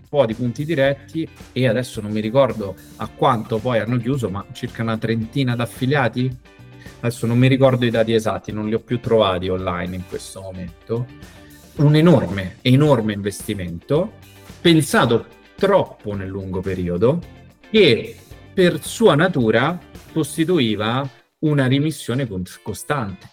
po' 0.08 0.24
di 0.24 0.34
punti 0.34 0.64
diretti 0.64 1.28
e 1.52 1.66
adesso 1.66 2.00
non 2.00 2.12
mi 2.12 2.20
ricordo 2.20 2.76
a 2.96 3.08
quanto 3.08 3.58
poi 3.58 3.78
hanno 3.78 3.96
chiuso, 3.96 4.30
ma 4.30 4.44
circa 4.52 4.82
una 4.82 4.98
trentina 4.98 5.56
di 5.56 5.62
affiliati. 5.62 6.38
Adesso 7.00 7.26
non 7.26 7.38
mi 7.38 7.46
ricordo 7.46 7.84
i 7.84 7.90
dati 7.90 8.12
esatti, 8.12 8.50
non 8.50 8.66
li 8.66 8.74
ho 8.74 8.80
più 8.80 8.98
trovati 8.98 9.48
online 9.48 9.94
in 9.94 10.02
questo 10.08 10.40
momento. 10.40 11.06
Un 11.76 11.94
enorme, 11.94 12.56
enorme 12.62 13.12
investimento, 13.12 14.14
pensato 14.60 15.26
troppo 15.54 16.14
nel 16.14 16.28
lungo 16.28 16.60
periodo, 16.60 17.22
che 17.70 18.16
per 18.52 18.84
sua 18.84 19.14
natura 19.14 19.78
costituiva 20.12 21.08
una 21.40 21.66
rimissione 21.66 22.26
costante. 22.62 23.30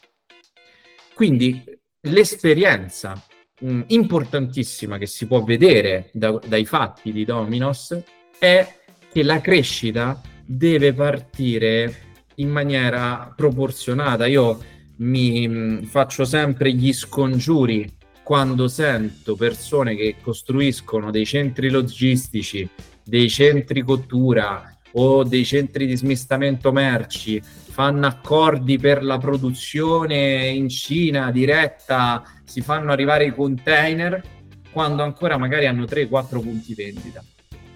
Quindi 1.16 1.64
l'esperienza 2.02 3.20
mh, 3.62 3.68
mm, 3.68 3.82
importantissima 3.88 5.00
che 5.00 5.08
si 5.08 5.26
può 5.26 5.44
vedere 5.44 6.12
da, 6.14 6.40
dai 6.46 6.66
fatti 6.66 7.12
di 7.12 7.26
Dominos 7.26 7.98
è 8.38 8.76
che 9.12 9.24
la 9.24 9.42
crescita 9.42 10.22
deve 10.46 10.94
partire 10.94 12.05
in 12.36 12.50
maniera 12.50 13.34
proporzionata. 13.36 14.25
Io 14.25 14.60
mi 14.98 15.48
mm, 15.48 15.84
faccio 15.84 16.25
sempre 16.25 16.72
gli 16.74 16.94
scongiuri 16.94 17.98
quando 18.24 18.68
sento 18.68 19.36
persone 19.36 19.96
che 19.96 20.15
costruiscono 20.22 21.12
dei 21.12 21.25
centri 21.25 21.70
logistici, 21.70 22.68
dei 23.04 23.30
centri 23.30 23.82
cottura 23.82 24.75
o 24.94 25.24
dei 25.24 25.46
centri 25.46 25.86
di 25.86 25.96
smistamento 25.96 26.72
merci 26.72 27.42
fanno 27.75 28.08
accordi 28.08 28.77
per 28.80 29.04
la 29.04 29.18
produzione 29.18 30.48
in 30.48 30.70
Cina 30.70 31.30
diretta, 31.30 32.24
si 32.46 32.62
fanno 32.62 32.94
arrivare 32.94 33.25
i 33.25 33.34
container 33.34 34.24
quando 34.72 35.04
ancora 35.04 35.38
magari 35.38 35.65
hanno 35.65 35.84
3-4 35.84 36.39
punti 36.42 36.74
vendita. 36.74 37.22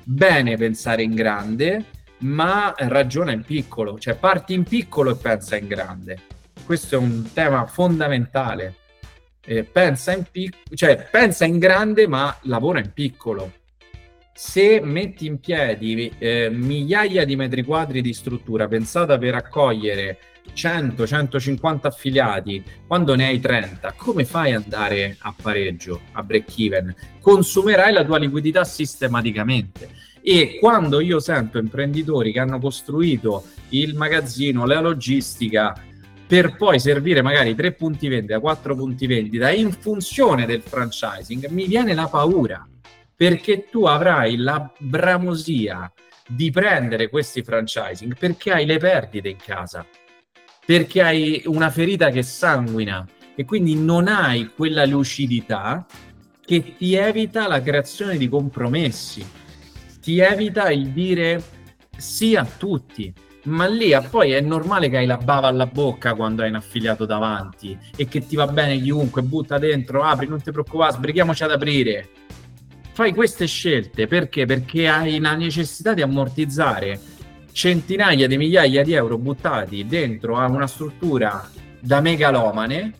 Bene 0.06 0.56
pensare 0.56 1.04
in 1.04 1.14
grande, 1.14 1.84
ma 2.20 2.74
ragiona 2.78 3.32
in 3.32 3.44
piccolo, 3.44 4.00
cioè 4.00 4.16
parti 4.16 4.54
in 4.54 4.64
piccolo 4.64 5.12
e 5.12 5.16
pensa 5.16 5.56
in 5.58 5.68
grande. 5.68 6.20
Questo 6.66 6.96
è 6.96 6.98
un 6.98 7.32
tema 7.34 7.66
fondamentale. 7.66 8.76
Eh, 9.46 9.64
pensa, 9.64 10.14
in 10.14 10.26
pic- 10.30 10.76
cioè, 10.76 11.08
pensa 11.10 11.46
in 11.46 11.58
grande, 11.58 12.08
ma 12.08 12.36
lavora 12.42 12.80
in 12.80 12.92
piccolo 12.94 13.52
se 14.42 14.80
metti 14.80 15.26
in 15.26 15.42
piedi 15.42 16.10
eh, 16.18 16.50
migliaia 16.50 17.26
di 17.26 17.36
metri 17.36 17.62
quadri 17.62 18.02
di 18.02 18.14
struttura 18.14 18.70
pensata 18.70 19.18
per 19.18 19.36
accogliere 19.36 20.18
100-150 20.56 21.80
affiliati, 21.82 22.64
quando 22.88 23.16
ne 23.16 23.28
hai 23.28 23.42
30, 23.42 23.96
come 23.98 24.24
fai 24.24 24.54
ad 24.54 24.64
andare 24.64 25.18
a 25.20 25.36
pareggio, 25.40 26.00
a 26.14 26.24
break 26.24 26.58
even? 26.58 26.96
Consumerai 27.20 27.92
la 27.92 28.06
tua 28.06 28.18
liquidità 28.18 28.64
sistematicamente. 28.64 29.90
E 30.22 30.58
quando 30.60 31.00
io 31.00 31.20
sento 31.20 31.58
imprenditori 31.58 32.32
che 32.32 32.40
hanno 32.40 32.60
costruito 32.60 33.46
il 33.70 33.96
magazzino, 33.96 34.66
la 34.66 34.80
logistica, 34.80 35.76
per 36.28 36.56
poi 36.56 36.80
servire 36.80 37.22
magari 37.22 37.56
tre 37.56 37.72
punti 37.74 38.08
vendita, 38.08 38.40
quattro 38.40 38.76
punti 38.76 39.08
vendita 39.08 39.50
in 39.50 39.72
funzione 39.72 40.46
del 40.46 40.62
franchising, 40.62 41.48
mi 41.48 41.66
viene 41.66 41.94
la 41.94 42.08
paura 42.08 42.68
perché 43.16 43.66
tu 43.70 43.84
avrai 43.84 44.38
la 44.38 44.72
bramosia 44.78 45.92
di 46.26 46.52
prendere 46.52 47.10
questi 47.10 47.42
franchising 47.42 48.16
perché 48.18 48.54
hai 48.54 48.66
le 48.66 48.78
perdite 48.78 49.28
in 49.28 49.38
casa, 49.44 49.86
perché 50.66 51.02
hai 51.02 51.42
una 51.46 51.70
ferita 51.70 52.12
che 52.12 52.24
sanguina 52.24 53.06
e 53.36 53.44
quindi 53.44 53.76
non 53.76 54.08
hai 54.08 54.52
quella 54.56 54.86
lucidità 54.86 55.86
che 56.46 56.76
ti 56.78 56.94
evita 56.94 57.48
la 57.48 57.62
creazione 57.62 58.16
di 58.18 58.30
compromessi, 58.30 59.26
ti 60.10 60.18
evita 60.18 60.72
il 60.72 60.88
dire 60.88 61.40
sì 61.96 62.36
a 62.36 62.44
tutti. 62.44 63.14
Ma 63.44 63.68
lì 63.68 63.96
poi 64.10 64.32
è 64.32 64.42
normale 64.42 64.90
che 64.90 64.98
hai 64.98 65.06
la 65.06 65.18
bava 65.18 65.48
alla 65.48 65.68
bocca 65.68 66.16
quando 66.16 66.42
hai 66.42 66.50
un 66.50 66.56
affiliato 66.56 67.06
davanti 67.06 67.78
e 67.96 68.08
che 68.08 68.26
ti 68.26 68.36
va 68.36 68.48
bene 68.48 68.82
chiunque, 68.82 69.22
butta 69.22 69.60
dentro, 69.60 70.02
apri, 70.02 70.28
non 70.28 70.42
ti 70.42 70.52
preoccupare, 70.52 70.94
sbrighiamoci 70.94 71.44
ad 71.44 71.52
aprire 71.52 72.10
fai 72.92 73.14
queste 73.14 73.46
scelte 73.46 74.08
perché? 74.08 74.46
Perché 74.46 74.88
hai 74.90 75.20
la 75.20 75.36
necessità 75.36 75.94
di 75.94 76.02
ammortizzare 76.02 77.00
centinaia 77.52 78.28
di 78.28 78.36
migliaia 78.36 78.84
di 78.84 78.94
euro 78.94 79.18
buttati 79.18 79.86
dentro 79.86 80.38
a 80.38 80.48
una 80.48 80.68
struttura 80.68 81.50
da 81.80 82.02
megalomane, 82.02 82.94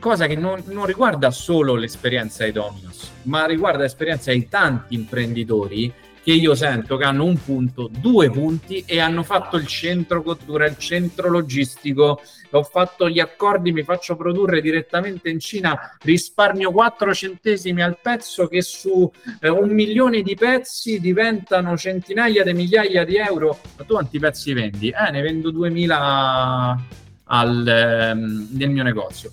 cosa 0.00 0.26
che 0.26 0.34
non, 0.34 0.60
non 0.66 0.86
riguarda 0.86 1.30
solo 1.30 1.76
l'esperienza 1.76 2.44
di 2.44 2.52
Dominos, 2.52 3.12
ma 3.24 3.44
riguarda 3.46 3.82
l'esperienza 3.82 4.32
di 4.32 4.48
tanti 4.48 4.94
imprenditori 4.94 5.92
che 6.24 6.32
io 6.32 6.54
sento 6.54 6.96
che 6.96 7.04
hanno 7.04 7.26
un 7.26 7.36
punto, 7.36 7.90
due 8.00 8.30
punti 8.30 8.82
e 8.86 8.98
hanno 8.98 9.22
fatto 9.22 9.58
il 9.58 9.66
centro 9.66 10.22
cottura, 10.22 10.64
il 10.64 10.78
centro 10.78 11.28
logistico, 11.28 12.22
ho 12.50 12.62
fatto 12.62 13.10
gli 13.10 13.20
accordi, 13.20 13.72
mi 13.72 13.82
faccio 13.82 14.16
produrre 14.16 14.62
direttamente 14.62 15.28
in 15.28 15.38
Cina, 15.38 15.98
risparmio 16.00 16.72
4 16.72 17.12
centesimi 17.12 17.82
al 17.82 17.98
pezzo 18.00 18.46
che 18.46 18.62
su 18.62 19.10
eh, 19.38 19.50
un 19.50 19.68
milione 19.68 20.22
di 20.22 20.34
pezzi 20.34 20.98
diventano 20.98 21.76
centinaia 21.76 22.42
di 22.42 22.54
migliaia 22.54 23.04
di 23.04 23.16
euro. 23.16 23.58
Ma 23.76 23.84
tu 23.84 23.92
quanti 23.92 24.18
pezzi 24.18 24.54
vendi? 24.54 24.88
Eh, 24.88 25.10
ne 25.10 25.20
vendo 25.20 25.50
2000 25.50 26.80
al, 27.24 27.68
ehm, 27.68 28.48
nel 28.52 28.70
mio 28.70 28.82
negozio. 28.82 29.30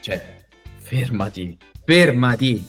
Cioè, 0.00 0.46
fermati, 0.78 1.58
fermati, 1.84 2.66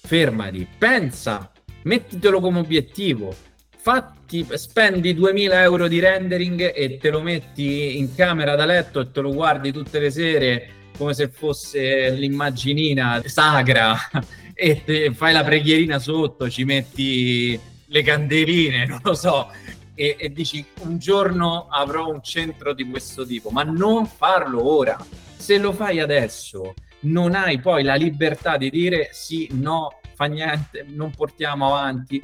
fermati, 0.00 0.66
pensa 0.76 1.51
mettitelo 1.82 2.40
come 2.40 2.60
obiettivo. 2.60 3.34
Fatti, 3.76 4.46
spendi 4.52 5.12
2000 5.12 5.62
euro 5.62 5.88
di 5.88 5.98
rendering 5.98 6.72
e 6.74 6.98
te 6.98 7.10
lo 7.10 7.20
metti 7.20 7.98
in 7.98 8.14
camera 8.14 8.54
da 8.54 8.64
letto 8.64 9.00
e 9.00 9.10
te 9.10 9.20
lo 9.20 9.32
guardi 9.32 9.72
tutte 9.72 9.98
le 9.98 10.10
sere 10.10 10.68
come 10.96 11.14
se 11.14 11.28
fosse 11.28 12.10
l'immaginina 12.10 13.20
sacra 13.24 13.96
e 14.54 15.10
fai 15.14 15.32
la 15.32 15.42
preghierina 15.42 15.98
sotto, 15.98 16.48
ci 16.48 16.64
metti 16.64 17.58
le 17.86 18.02
candeline, 18.02 18.86
non 18.86 19.00
lo 19.02 19.14
so. 19.14 19.50
e, 19.94 20.16
e 20.18 20.32
dici 20.32 20.64
un 20.82 20.98
giorno 20.98 21.66
avrò 21.68 22.08
un 22.08 22.22
centro 22.22 22.72
di 22.72 22.84
questo 22.84 23.26
tipo, 23.26 23.50
ma 23.50 23.62
non 23.62 24.06
farlo 24.06 24.64
ora. 24.64 24.96
Se 25.36 25.58
lo 25.58 25.72
fai 25.72 25.98
adesso, 25.98 26.74
non 27.00 27.34
hai 27.34 27.58
poi 27.58 27.82
la 27.82 27.96
libertà 27.96 28.56
di 28.56 28.70
dire 28.70 29.08
sì, 29.12 29.48
no, 29.52 29.98
fa 30.14 30.26
niente, 30.26 30.84
non 30.88 31.10
portiamo 31.10 31.66
avanti. 31.66 32.22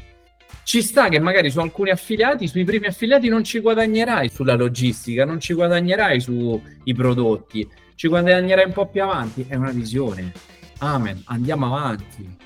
Ci 0.63 0.83
sta 0.83 1.09
che 1.09 1.19
magari 1.19 1.51
su 1.51 1.61
alcuni 1.61 1.91
affiliati, 1.91 2.47
sui 2.47 2.65
primi 2.65 2.87
affiliati 2.87 3.29
non 3.29 3.45
ci 3.45 3.61
guadagnerai 3.61 4.29
sulla 4.29 4.55
logistica, 4.55 5.25
non 5.25 5.41
ci 5.41 5.55
guadagnerai 5.55 6.21
sui 6.21 6.95
prodotti, 6.95 7.67
ci 7.95 8.09
guadagnerai 8.09 8.67
un 8.67 8.73
po' 8.73 8.87
più 8.87 9.03
avanti. 9.03 9.47
È 9.49 9.55
una 9.55 9.71
visione. 9.71 10.33
Amen, 10.79 11.23
andiamo 11.27 11.67
avanti. 11.67 12.37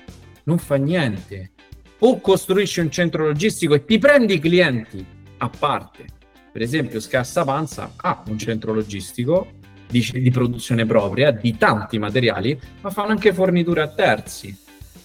Non 0.43 0.57
fa 0.57 0.75
niente. 0.75 1.51
O 1.99 2.19
costruisci 2.19 2.79
un 2.79 2.91
centro 2.91 3.25
logistico 3.25 3.73
e 3.73 3.85
ti 3.85 3.97
prendi 3.97 4.39
clienti 4.39 5.05
a 5.37 5.49
parte. 5.49 6.05
Per 6.51 6.61
esempio, 6.61 6.99
Scassa 6.99 7.43
Panza 7.43 7.93
ha 7.95 8.23
un 8.27 8.37
centro 8.37 8.73
logistico 8.73 9.51
di, 9.89 10.05
di 10.13 10.31
produzione 10.31 10.85
propria 10.85 11.31
di 11.31 11.57
tanti 11.57 11.99
materiali, 11.99 12.59
ma 12.81 12.89
fanno 12.89 13.11
anche 13.11 13.33
forniture 13.33 13.81
a 13.81 13.87
terzi 13.87 14.62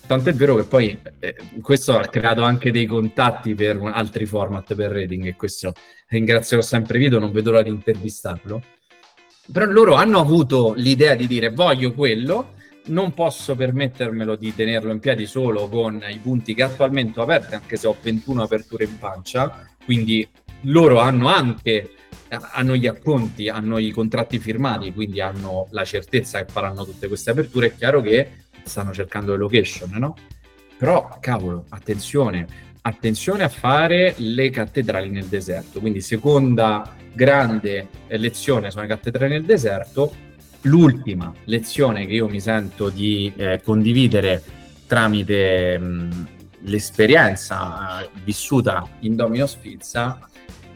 Tant'è 0.08 0.32
vero 0.32 0.56
che 0.56 0.64
poi 0.64 0.98
eh, 1.18 1.36
questo 1.60 1.98
ha 1.98 2.06
creato 2.06 2.42
anche 2.42 2.70
dei 2.70 2.86
contatti 2.86 3.54
per 3.54 3.78
altri 3.92 4.24
format 4.24 4.74
per 4.74 4.90
rating 4.90 5.26
e 5.26 5.36
questo 5.36 5.74
ringrazio 6.08 6.62
sempre 6.62 6.98
Vito, 6.98 7.18
non 7.18 7.30
vedo 7.30 7.50
l'ora 7.50 7.62
di 7.62 7.68
intervistarlo. 7.68 8.62
Però 9.52 9.66
loro 9.66 9.96
hanno 9.96 10.18
avuto 10.18 10.72
l'idea 10.74 11.14
di 11.14 11.26
dire 11.26 11.50
voglio 11.50 11.92
quello, 11.92 12.54
non 12.86 13.12
posso 13.12 13.54
permettermelo 13.54 14.34
di 14.36 14.54
tenerlo 14.54 14.92
in 14.92 14.98
piedi 14.98 15.26
solo 15.26 15.68
con 15.68 16.02
i 16.08 16.18
punti 16.22 16.54
che 16.54 16.62
attualmente 16.62 17.20
ho 17.20 17.24
aperti, 17.24 17.56
anche 17.56 17.76
se 17.76 17.86
ho 17.86 17.94
21 18.00 18.44
aperture 18.44 18.84
in 18.84 18.98
pancia, 18.98 19.68
quindi 19.84 20.26
loro 20.62 21.00
hanno 21.00 21.28
anche 21.28 21.90
hanno 22.30 22.76
gli 22.76 22.86
acconti, 22.86 23.50
hanno 23.50 23.76
i 23.76 23.90
contratti 23.90 24.38
firmati, 24.38 24.92
quindi 24.92 25.20
hanno 25.20 25.68
la 25.70 25.84
certezza 25.84 26.42
che 26.42 26.50
faranno 26.50 26.86
tutte 26.86 27.08
queste 27.08 27.30
aperture. 27.30 27.68
È 27.68 27.74
chiaro 27.74 28.00
che 28.00 28.46
stanno 28.68 28.92
cercando 28.92 29.32
le 29.32 29.38
location, 29.38 29.90
no? 29.98 30.14
Però, 30.76 31.18
cavolo, 31.20 31.64
attenzione, 31.70 32.46
attenzione 32.82 33.42
a 33.42 33.48
fare 33.48 34.14
le 34.18 34.50
cattedrali 34.50 35.10
nel 35.10 35.24
deserto. 35.24 35.80
Quindi, 35.80 36.00
seconda 36.00 36.94
grande 37.12 37.88
lezione 38.08 38.70
sono 38.70 38.82
le 38.82 38.88
cattedrali 38.88 39.32
nel 39.32 39.44
deserto. 39.44 40.26
L'ultima 40.62 41.32
lezione 41.44 42.06
che 42.06 42.12
io 42.12 42.28
mi 42.28 42.40
sento 42.40 42.90
di 42.90 43.32
eh, 43.36 43.60
condividere 43.62 44.42
tramite 44.86 45.78
mh, 45.78 46.26
l'esperienza 46.62 48.02
eh, 48.02 48.10
vissuta 48.24 48.88
in 49.00 49.14
Domino's 49.16 49.54
Pizza 49.54 50.28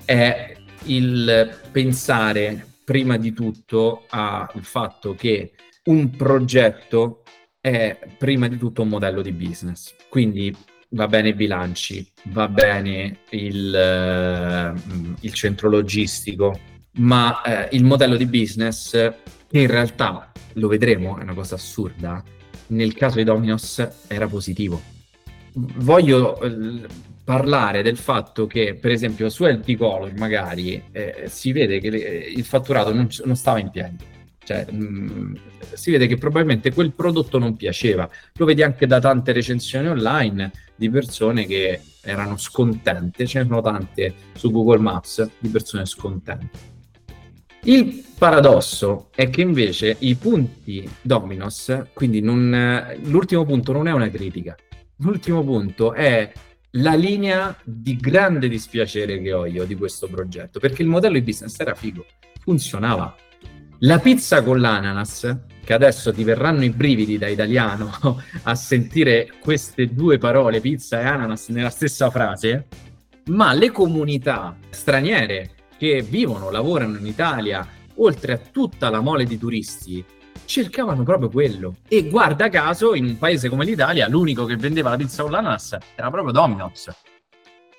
è 0.05 0.57
il 0.85 1.59
pensare 1.71 2.67
prima 2.85 3.17
di 3.17 3.33
tutto 3.33 4.05
al 4.09 4.49
fatto 4.63 5.15
che 5.15 5.53
un 5.85 6.11
progetto 6.11 7.22
è 7.63 7.97
prima 8.19 8.49
di 8.49 8.59
tutto 8.59 8.83
un 8.83 8.89
modello 8.89 9.23
di 9.23 9.31
business. 9.31 9.95
Quindi 10.09 10.55
va 10.91 11.07
bene 11.07 11.29
i 11.29 11.33
bilanci, 11.33 12.05
va 12.25 12.49
bene 12.49 13.19
il, 13.31 14.75
uh, 14.77 15.15
il 15.21 15.33
centro 15.33 15.71
logistico, 15.71 16.59
ma 16.97 17.41
uh, 17.45 17.75
il 17.75 17.85
modello 17.85 18.17
di 18.17 18.27
business, 18.27 18.91
che 18.91 19.59
in 19.61 19.69
realtà 19.69 20.33
lo 20.55 20.67
vedremo, 20.67 21.19
è 21.19 21.23
una 21.23 21.35
cosa 21.35 21.55
assurda, 21.55 22.23
nel 22.69 22.95
caso 22.95 23.19
di 23.19 23.25
Dominos 23.25 23.89
era 24.09 24.27
positivo. 24.27 24.83
Voglio 25.55 26.39
uh, 26.43 26.81
parlare 27.23 27.83
del 27.83 27.97
fatto 27.97 28.49
che, 28.49 28.75
per 28.75 28.91
esempio, 28.91 29.29
su 29.29 29.45
LT 29.45 29.77
Color 29.77 30.15
magari 30.19 30.83
eh, 30.91 31.27
si 31.29 31.53
vede 31.53 31.79
che 31.79 31.91
le, 31.91 31.99
il 31.99 32.45
fatturato 32.45 32.93
non, 32.93 33.07
non 33.25 33.37
stava 33.37 33.61
in 33.61 33.71
piedi 33.71 34.11
cioè, 34.45 34.67
mh, 34.71 34.85
mm, 34.85 35.35
si 35.73 35.91
vede 35.91 36.07
che 36.07 36.17
probabilmente 36.17 36.73
quel 36.73 36.93
prodotto 36.93 37.39
non 37.39 37.57
piaceva. 37.57 38.09
Lo 38.35 38.45
vedi 38.45 38.63
anche 38.63 38.87
da 38.87 39.01
tante 39.01 39.33
recensioni 39.33 39.89
online 39.89 40.51
di 40.75 40.91
persone 40.91 41.47
che 41.47 41.81
erano 42.03 42.37
scontente, 42.37 43.27
ce 43.27 43.41
ne 43.41 43.47
sono 43.47 43.61
tante 43.61 44.15
su 44.35 44.51
Google 44.51 44.81
Maps 44.81 45.29
di 45.39 45.49
persone 45.49 45.87
scontente. 45.87 46.71
Il 47.65 48.05
paradosso 48.19 49.11
è 49.15 49.31
che 49.31 49.41
invece 49.41 49.95
i 50.01 50.17
punti 50.17 50.89
Dominos, 51.01 51.85
quindi 51.93 52.21
non, 52.21 52.99
l'ultimo 53.05 53.45
punto 53.45 53.71
non 53.71 53.87
è 53.87 53.93
una 53.93 54.11
critica, 54.11 54.57
l'ultimo 54.97 55.45
punto 55.45 55.93
è 55.93 56.33
la 56.77 56.95
linea 56.95 57.57
di 57.63 57.97
grande 57.97 58.49
dispiacere 58.49 59.21
che 59.21 59.33
ho 59.33 59.47
io 59.47 59.65
di 59.65 59.77
questo 59.77 60.09
progetto, 60.09 60.59
perché 60.59 60.83
il 60.83 60.89
modello 60.89 61.15
di 61.15 61.23
business 61.23 61.61
era 61.61 61.75
figo, 61.75 62.05
funzionava, 62.41 63.15
la 63.85 63.99
pizza 63.99 64.43
con 64.43 64.61
l'ananas, 64.61 65.37
che 65.65 65.73
adesso 65.73 66.13
ti 66.13 66.23
verranno 66.23 66.65
i 66.65 66.71
brividi 66.71 67.19
da 67.19 67.27
italiano 67.27 67.91
a 68.45 68.55
sentire 68.55 69.33
queste 69.41 69.93
due 69.93 70.19
parole, 70.19 70.61
pizza 70.61 71.01
e 71.01 71.05
ananas, 71.05 71.49
nella 71.49 71.71
stessa 71.71 72.09
frase, 72.11 72.67
ma 73.27 73.53
le 73.53 73.73
comunità 73.73 74.57
straniere 74.71 75.51
che 75.77 76.01
vivono, 76.03 76.51
lavorano 76.51 76.97
in 76.97 77.07
Italia, 77.07 77.67
oltre 77.97 78.33
a 78.35 78.39
tutta 78.39 78.89
la 78.89 79.01
mole 79.01 79.25
di 79.25 79.37
turisti, 79.37 80.05
cercavano 80.45 81.03
proprio 81.03 81.29
quello. 81.29 81.77
E 81.89 82.09
guarda 82.09 82.49
caso, 82.49 82.95
in 82.95 83.05
un 83.05 83.19
paese 83.19 83.49
come 83.49 83.65
l'Italia, 83.65 84.07
l'unico 84.09 84.45
che 84.45 84.57
vendeva 84.57 84.91
la 84.91 84.97
pizza 84.97 85.23
con 85.23 85.33
l'ananas 85.33 85.77
era 85.97 86.09
proprio 86.09 86.33
Domino's. 86.33 86.89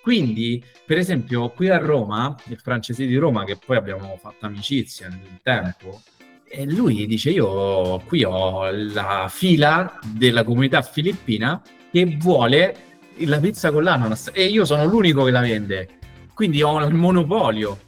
Quindi, 0.04 0.62
per 0.86 0.98
esempio, 0.98 1.50
qui 1.52 1.70
a 1.70 1.78
Roma, 1.78 2.36
il 2.50 2.60
francese 2.60 3.06
di 3.06 3.16
Roma, 3.16 3.46
che 3.46 3.56
poi 3.56 3.78
abbiamo 3.78 4.20
fatto 4.22 4.46
amicizia 4.46 5.08
nel 5.08 5.40
tempo, 5.42 6.02
e 6.46 6.66
lui 6.66 7.06
dice: 7.06 7.30
Io 7.30 8.00
qui 8.00 8.26
ho 8.26 8.70
la 8.70 9.28
fila 9.30 9.98
della 10.06 10.44
comunità 10.44 10.82
filippina 10.82 11.62
che 11.90 12.18
vuole 12.20 12.76
la 13.20 13.40
pizza 13.40 13.72
con 13.72 13.84
l'ananas 13.84 14.30
e 14.34 14.44
io 14.44 14.66
sono 14.66 14.84
l'unico 14.84 15.24
che 15.24 15.32
la 15.32 15.40
vende. 15.40 15.88
Quindi 16.34 16.62
ho 16.62 16.86
il 16.86 16.94
monopolio. 16.94 17.80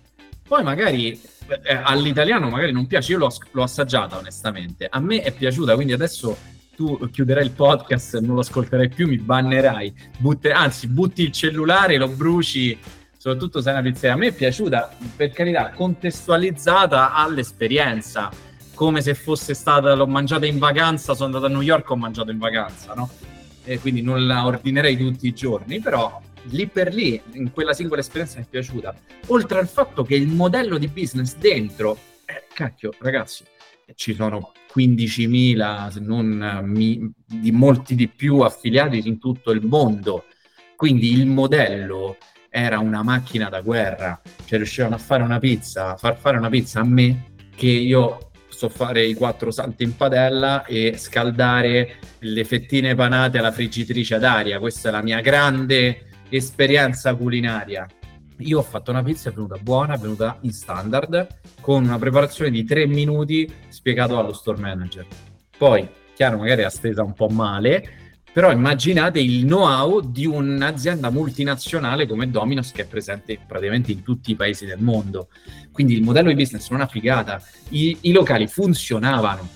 Poi 0.48 0.64
magari 0.64 1.20
eh, 1.64 1.82
all'italiano 1.84 2.50
magari 2.50 2.72
non 2.72 2.88
piace, 2.88 3.12
io 3.12 3.18
l'ho, 3.18 3.36
l'ho 3.52 3.64
assaggiata 3.64 4.18
onestamente. 4.18 4.88
A 4.90 5.02
me 5.02 5.22
è 5.22 5.34
piaciuta, 5.34 5.76
quindi 5.76 5.92
adesso 5.92 6.38
tu 6.76 7.10
chiuderai 7.10 7.44
il 7.44 7.52
podcast, 7.52 8.20
non 8.20 8.36
lo 8.36 8.42
ascolterai 8.42 8.90
più, 8.90 9.08
mi 9.08 9.18
bannerai, 9.18 9.94
Butte, 10.18 10.52
anzi 10.52 10.88
butti 10.88 11.24
il 11.24 11.32
cellulare, 11.32 11.98
lo 11.98 12.10
bruci, 12.10 12.78
soprattutto 13.18 13.62
se 13.62 13.70
è 13.70 13.74
una 13.74 13.82
pizzeria. 13.82 14.14
A 14.14 14.18
me 14.18 14.28
è 14.28 14.34
piaciuta, 14.34 14.96
per 15.16 15.32
carità, 15.32 15.72
contestualizzata 15.72 17.14
all'esperienza, 17.14 18.30
come 18.76 19.02
se 19.02 19.14
fosse 19.16 19.54
stata, 19.54 19.94
l'ho 19.96 20.06
mangiata 20.06 20.46
in 20.46 20.60
vacanza, 20.60 21.14
sono 21.14 21.28
andato 21.28 21.46
a 21.46 21.50
New 21.50 21.62
York, 21.62 21.90
ho 21.90 21.96
mangiato 21.96 22.32
in 22.32 22.38
vacanza, 22.38 22.94
no? 22.94 23.10
E 23.64 23.80
quindi 23.80 24.02
non 24.02 24.28
la 24.28 24.46
ordinerei 24.46 24.98
tutti 24.98 25.28
i 25.28 25.34
giorni, 25.34 25.80
però 25.80 26.22
lì 26.50 26.68
per 26.68 26.94
lì, 26.94 27.20
in 27.32 27.52
quella 27.52 27.74
singola 27.74 28.02
esperienza 28.02 28.38
mi 28.38 28.44
è 28.44 28.48
piaciuta. 28.48 28.94
Oltre 29.28 29.60
al 29.60 29.68
fatto 29.68 30.04
che 30.04 30.16
il 30.16 30.28
modello 30.28 30.78
di 30.78 30.88
business 30.88 31.36
dentro, 31.38 31.98
eh, 32.26 32.44
cacchio, 32.54 32.94
ragazzi, 33.00 33.44
ci 33.96 34.14
sono 34.14 34.52
15.000, 34.76 35.90
se 35.90 36.00
non 36.00 36.62
mi, 36.64 37.12
di 37.26 37.52
molti 37.52 37.96
di 37.96 38.08
più 38.08 38.40
affiliati 38.40 39.08
in 39.08 39.20
tutto 39.20 39.52
il 39.52 39.66
mondo. 39.66 40.26
Quindi 40.76 41.14
il 41.14 41.26
modello 41.28 42.18
era 42.50 42.80
una 42.80 43.04
macchina 43.04 43.50
da 43.50 43.62
guerra, 43.62 44.20
cioè 44.46 44.58
riuscivano 44.58 44.96
a 44.96 44.98
fare 44.98 45.24
una 45.24 45.40
pizza, 45.40 45.94
a 45.94 45.98
far 45.98 46.18
fare 46.18 46.38
una 46.38 46.50
pizza 46.50 46.82
a 46.82 46.86
me 46.86 47.34
che 47.56 47.68
io 47.68 48.32
so 48.50 48.70
fare 48.70 49.06
i 49.06 49.14
quattro 49.14 49.52
salti 49.52 49.84
in 49.84 49.96
padella 49.96 50.66
e 50.66 50.96
scaldare 50.98 51.98
le 52.20 52.44
fettine 52.46 52.96
panate 52.96 53.38
alla 53.38 53.52
friggitrice 53.52 54.16
ad 54.16 54.24
aria. 54.24 54.60
Questa 54.60 54.90
è 54.90 54.92
la 54.92 55.02
mia 55.02 55.20
grande 55.22 56.08
esperienza 56.30 57.14
culinaria. 57.16 57.86
Io 58.40 58.60
ho 58.60 58.64
fatto 58.64 58.92
una 58.92 59.02
pizza, 59.02 59.30
è 59.30 59.34
venuta 59.34 59.58
buona, 59.58 59.96
è 59.96 59.98
venuta 59.98 60.38
in 60.42 60.52
standard, 60.52 61.28
con 61.62 61.84
una 61.84 61.98
preparazione 61.98 62.52
di 62.52 62.66
tre 62.66 62.86
minuti 62.86 63.52
spiegato 63.70 64.18
allo 64.18 64.34
store 64.34 64.60
manager. 64.60 65.06
Poi, 65.58 65.88
chiaro, 66.14 66.38
magari 66.38 66.64
è 66.64 66.70
stesa 66.70 67.02
un 67.02 67.14
po' 67.14 67.30
male, 67.30 68.04
però 68.34 68.52
immaginate 68.52 69.22
il 69.22 69.46
know-how 69.46 70.02
di 70.02 70.26
un'azienda 70.26 71.10
multinazionale 71.10 72.06
come 72.06 72.30
Domino's 72.30 72.74
che 72.74 72.82
è 72.82 72.86
presente 72.86 73.40
praticamente 73.48 73.94
in 73.94 74.04
tutti 74.04 74.32
i 74.32 74.36
paesi 74.36 74.66
del 74.66 74.82
mondo. 74.82 75.30
Quindi 75.72 75.94
il 75.94 76.04
modello 76.04 76.28
di 76.28 76.36
business 76.36 76.70
non 76.70 76.82
una 76.82 76.90
figata, 76.90 77.42
I, 77.70 77.98
i 78.02 78.12
locali 78.12 78.48
funzionavano. 78.48 79.48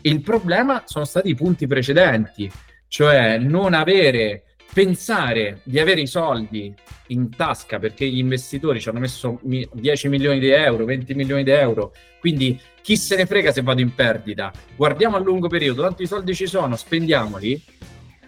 Il 0.00 0.22
problema 0.22 0.84
sono 0.86 1.04
stati 1.04 1.28
i 1.28 1.34
punti 1.34 1.66
precedenti, 1.66 2.50
cioè 2.88 3.36
non 3.36 3.74
avere 3.74 4.51
pensare 4.72 5.60
di 5.64 5.78
avere 5.78 6.00
i 6.00 6.06
soldi 6.06 6.74
in 7.08 7.28
tasca 7.34 7.78
perché 7.78 8.08
gli 8.08 8.18
investitori 8.18 8.80
ci 8.80 8.88
hanno 8.88 9.00
messo 9.00 9.38
10 9.42 10.08
milioni 10.08 10.38
di 10.38 10.48
euro, 10.48 10.84
20 10.84 11.14
milioni 11.14 11.44
di 11.44 11.50
euro, 11.50 11.92
quindi 12.20 12.58
chi 12.80 12.96
se 12.96 13.16
ne 13.16 13.26
frega 13.26 13.52
se 13.52 13.62
vado 13.62 13.80
in 13.80 13.94
perdita, 13.94 14.50
guardiamo 14.74 15.16
a 15.16 15.20
lungo 15.20 15.48
periodo, 15.48 15.82
tanti 15.82 16.06
soldi 16.06 16.34
ci 16.34 16.46
sono, 16.46 16.76
spendiamoli. 16.76 17.62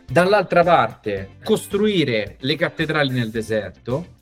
Dall'altra 0.07 0.63
parte, 0.63 1.37
costruire 1.43 2.37
le 2.41 2.57
cattedrali 2.57 3.11
nel 3.11 3.31
deserto, 3.31 4.13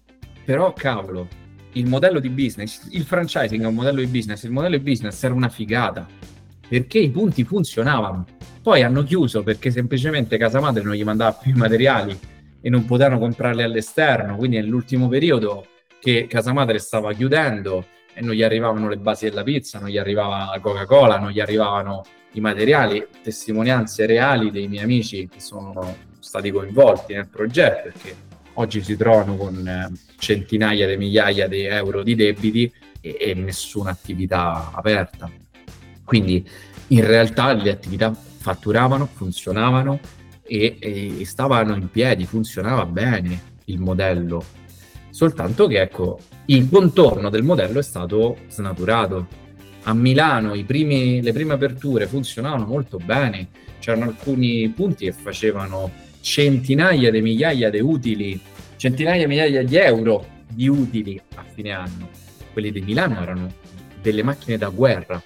Però, 0.44 0.72
cavolo, 0.72 1.28
il 1.74 1.86
modello 1.86 2.18
di 2.18 2.28
business, 2.28 2.88
il 2.90 3.04
franchising 3.04 3.62
è 3.62 3.66
un 3.66 3.74
modello 3.74 4.00
di 4.00 4.06
business, 4.06 4.42
il 4.42 4.50
modello 4.50 4.76
di 4.76 4.82
business 4.82 5.22
era 5.22 5.34
una 5.34 5.48
figata, 5.48 6.06
perché 6.68 6.98
i 6.98 7.10
punti 7.10 7.44
funzionavano. 7.44 8.26
Poi 8.62 8.82
hanno 8.82 9.02
chiuso 9.02 9.42
perché 9.42 9.72
semplicemente 9.72 10.38
casa 10.38 10.60
madre 10.60 10.84
non 10.84 10.94
gli 10.94 11.02
mandava 11.02 11.32
più 11.32 11.50
i 11.50 11.56
materiali 11.58 12.16
e 12.60 12.70
non 12.70 12.84
potevano 12.84 13.18
comprarli 13.18 13.60
all'esterno, 13.60 14.36
quindi 14.36 14.56
nell'ultimo 14.56 15.08
periodo 15.08 15.66
che 15.98 16.28
casa 16.28 16.52
madre 16.52 16.78
stava 16.78 17.12
chiudendo 17.12 17.84
e 18.14 18.20
non 18.20 18.34
gli 18.34 18.42
arrivavano 18.42 18.88
le 18.88 18.98
basi 18.98 19.28
della 19.28 19.42
pizza, 19.42 19.80
non 19.80 19.88
gli 19.88 19.98
arrivava 19.98 20.50
la 20.52 20.60
Coca-Cola, 20.60 21.18
non 21.18 21.30
gli 21.30 21.40
arrivavano 21.40 22.04
i 22.34 22.40
materiali, 22.40 23.04
testimonianze 23.20 24.06
reali 24.06 24.52
dei 24.52 24.68
miei 24.68 24.84
amici 24.84 25.28
che 25.28 25.40
sono 25.40 25.96
stati 26.20 26.52
coinvolti 26.52 27.14
nel 27.14 27.26
progetto 27.26 27.90
perché 27.90 28.14
oggi 28.54 28.80
si 28.82 28.96
trovano 28.96 29.36
con 29.36 29.66
eh, 29.66 29.90
centinaia 30.18 30.86
di 30.86 30.96
migliaia 30.96 31.48
di 31.48 31.64
euro 31.64 32.04
di 32.04 32.14
debiti 32.14 32.72
e, 33.00 33.16
e 33.18 33.34
nessuna 33.34 33.90
attività 33.90 34.70
aperta. 34.72 35.28
Quindi 36.04 36.48
in 36.88 37.04
realtà 37.04 37.52
le 37.54 37.70
attività 37.70 38.14
fatturavano, 38.42 39.06
funzionavano 39.06 39.98
e, 40.44 40.76
e 40.78 41.24
stavano 41.24 41.74
in 41.74 41.88
piedi, 41.88 42.26
funzionava 42.26 42.84
bene 42.84 43.50
il 43.66 43.80
modello. 43.80 44.44
Soltanto 45.08 45.66
che 45.66 45.80
ecco, 45.80 46.18
il 46.46 46.68
contorno 46.68 47.30
del 47.30 47.42
modello 47.42 47.78
è 47.78 47.82
stato 47.82 48.36
snaturato. 48.48 49.40
A 49.84 49.94
Milano 49.94 50.52
primi, 50.64 51.22
le 51.22 51.32
prime 51.32 51.54
aperture 51.54 52.06
funzionavano 52.06 52.66
molto 52.66 52.98
bene, 52.98 53.48
c'erano 53.78 54.04
alcuni 54.04 54.68
punti 54.68 55.06
che 55.06 55.12
facevano 55.12 55.90
centinaia 56.20 57.10
di 57.10 57.20
migliaia 57.20 57.68
di 57.68 57.80
utili, 57.80 58.40
centinaia 58.76 59.22
di 59.22 59.26
migliaia 59.26 59.64
di 59.64 59.76
euro 59.76 60.26
di 60.48 60.68
utili 60.68 61.20
a 61.34 61.44
fine 61.52 61.72
anno. 61.72 62.08
Quelli 62.52 62.70
di 62.70 62.80
Milano 62.80 63.20
erano 63.20 63.52
delle 64.00 64.22
macchine 64.22 64.56
da 64.56 64.68
guerra. 64.68 65.22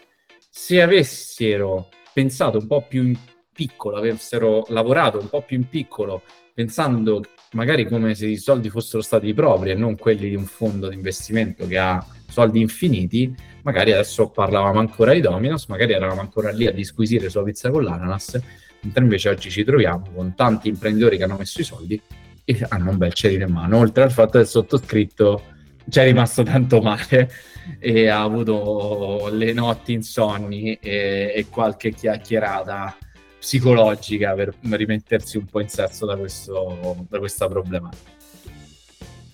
Se 0.49 0.81
avessero 0.81 1.89
pensato 2.17 2.57
un 2.57 2.67
po' 2.67 2.81
più 2.81 3.03
in 3.03 3.19
piccolo, 3.53 3.99
avessero 3.99 4.65
lavorato 4.71 5.21
un 5.21 5.29
po' 5.29 5.43
più 5.43 5.59
in 5.59 5.69
piccolo, 5.69 6.23
pensando 6.55 7.23
magari 7.53 7.87
come 7.87 8.15
se 8.15 8.27
i 8.27 8.39
soldi 8.39 8.71
fossero 8.71 9.03
stati 9.03 9.35
propri 9.35 9.73
e 9.73 9.75
non 9.75 9.99
quelli 9.99 10.31
di 10.31 10.35
un 10.35 10.47
fondo 10.47 10.89
di 10.89 10.95
investimento 10.95 11.67
che 11.67 11.77
ha 11.77 12.03
soldi 12.27 12.63
infiniti, 12.63 13.35
magari 13.65 13.93
adesso 13.93 14.31
parlavamo 14.31 14.79
ancora 14.79 15.13
di 15.13 15.21
Dominos, 15.21 15.67
magari 15.67 15.93
eravamo 15.93 16.23
ancora 16.23 16.51
lì 16.53 16.67
a 16.67 16.73
disquisire 16.73 17.29
sulla 17.29 17.45
pizza 17.45 17.69
con 17.69 17.85
l'ananas, 17.85 18.41
mentre 18.81 19.03
invece 19.03 19.29
oggi 19.29 19.51
ci 19.51 19.63
troviamo 19.63 20.11
con 20.15 20.35
tanti 20.35 20.69
imprenditori 20.69 21.19
che 21.19 21.25
hanno 21.25 21.37
messo 21.37 21.61
i 21.61 21.65
soldi 21.65 22.01
e 22.47 22.67
hanno 22.71 22.93
un 22.93 22.97
bel 22.97 23.13
cerino 23.13 23.45
in 23.45 23.53
mano, 23.53 23.77
oltre 23.77 24.05
al 24.05 24.11
fatto 24.11 24.39
il 24.39 24.47
sottoscritto 24.47 25.43
ci 25.89 25.99
è 25.99 26.05
rimasto 26.05 26.43
tanto 26.43 26.81
male 26.81 27.31
e 27.79 28.09
ha 28.09 28.23
avuto 28.23 29.29
le 29.31 29.53
notti 29.53 29.93
insonni 29.93 30.75
e, 30.81 31.33
e 31.35 31.47
qualche 31.49 31.93
chiacchierata 31.93 32.97
psicologica 33.39 34.35
per 34.35 34.55
rimettersi 34.61 35.37
un 35.37 35.45
po' 35.47 35.61
in 35.61 35.69
senso 35.69 36.07
da, 36.07 36.17
questo, 36.17 37.07
da 37.09 37.19
questa 37.19 37.49
problematica. 37.49 38.11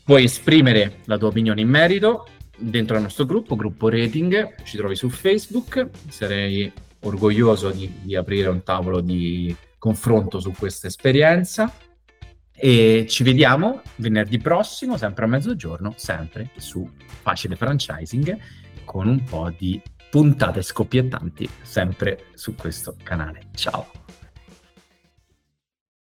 Puoi 0.04 0.24
esprimere 0.24 0.98
la 1.04 1.16
tua 1.16 1.28
opinione 1.28 1.60
in 1.60 1.68
merito 1.68 2.26
dentro 2.58 2.96
al 2.96 3.02
nostro 3.02 3.24
gruppo, 3.24 3.56
gruppo 3.56 3.88
rating, 3.88 4.62
ci 4.64 4.76
trovi 4.76 4.96
su 4.96 5.08
Facebook, 5.08 5.88
sarei 6.08 6.70
orgoglioso 7.00 7.70
di, 7.70 7.90
di 8.02 8.14
aprire 8.14 8.48
un 8.48 8.62
tavolo 8.62 9.00
di 9.00 9.54
confronto 9.78 10.38
su 10.38 10.52
questa 10.52 10.86
esperienza 10.86 11.72
e 12.64 13.06
ci 13.08 13.24
vediamo 13.24 13.82
venerdì 13.96 14.38
prossimo, 14.38 14.96
sempre 14.96 15.24
a 15.24 15.26
mezzogiorno, 15.26 15.94
sempre 15.96 16.50
su 16.58 16.88
Facile 17.20 17.56
Franchising, 17.56 18.38
con 18.84 19.08
un 19.08 19.24
po' 19.24 19.52
di 19.58 19.82
puntate 20.08 20.62
scoppiettanti, 20.62 21.48
sempre 21.62 22.26
su 22.34 22.54
questo 22.54 22.94
canale. 23.02 23.48
Ciao! 23.52 24.01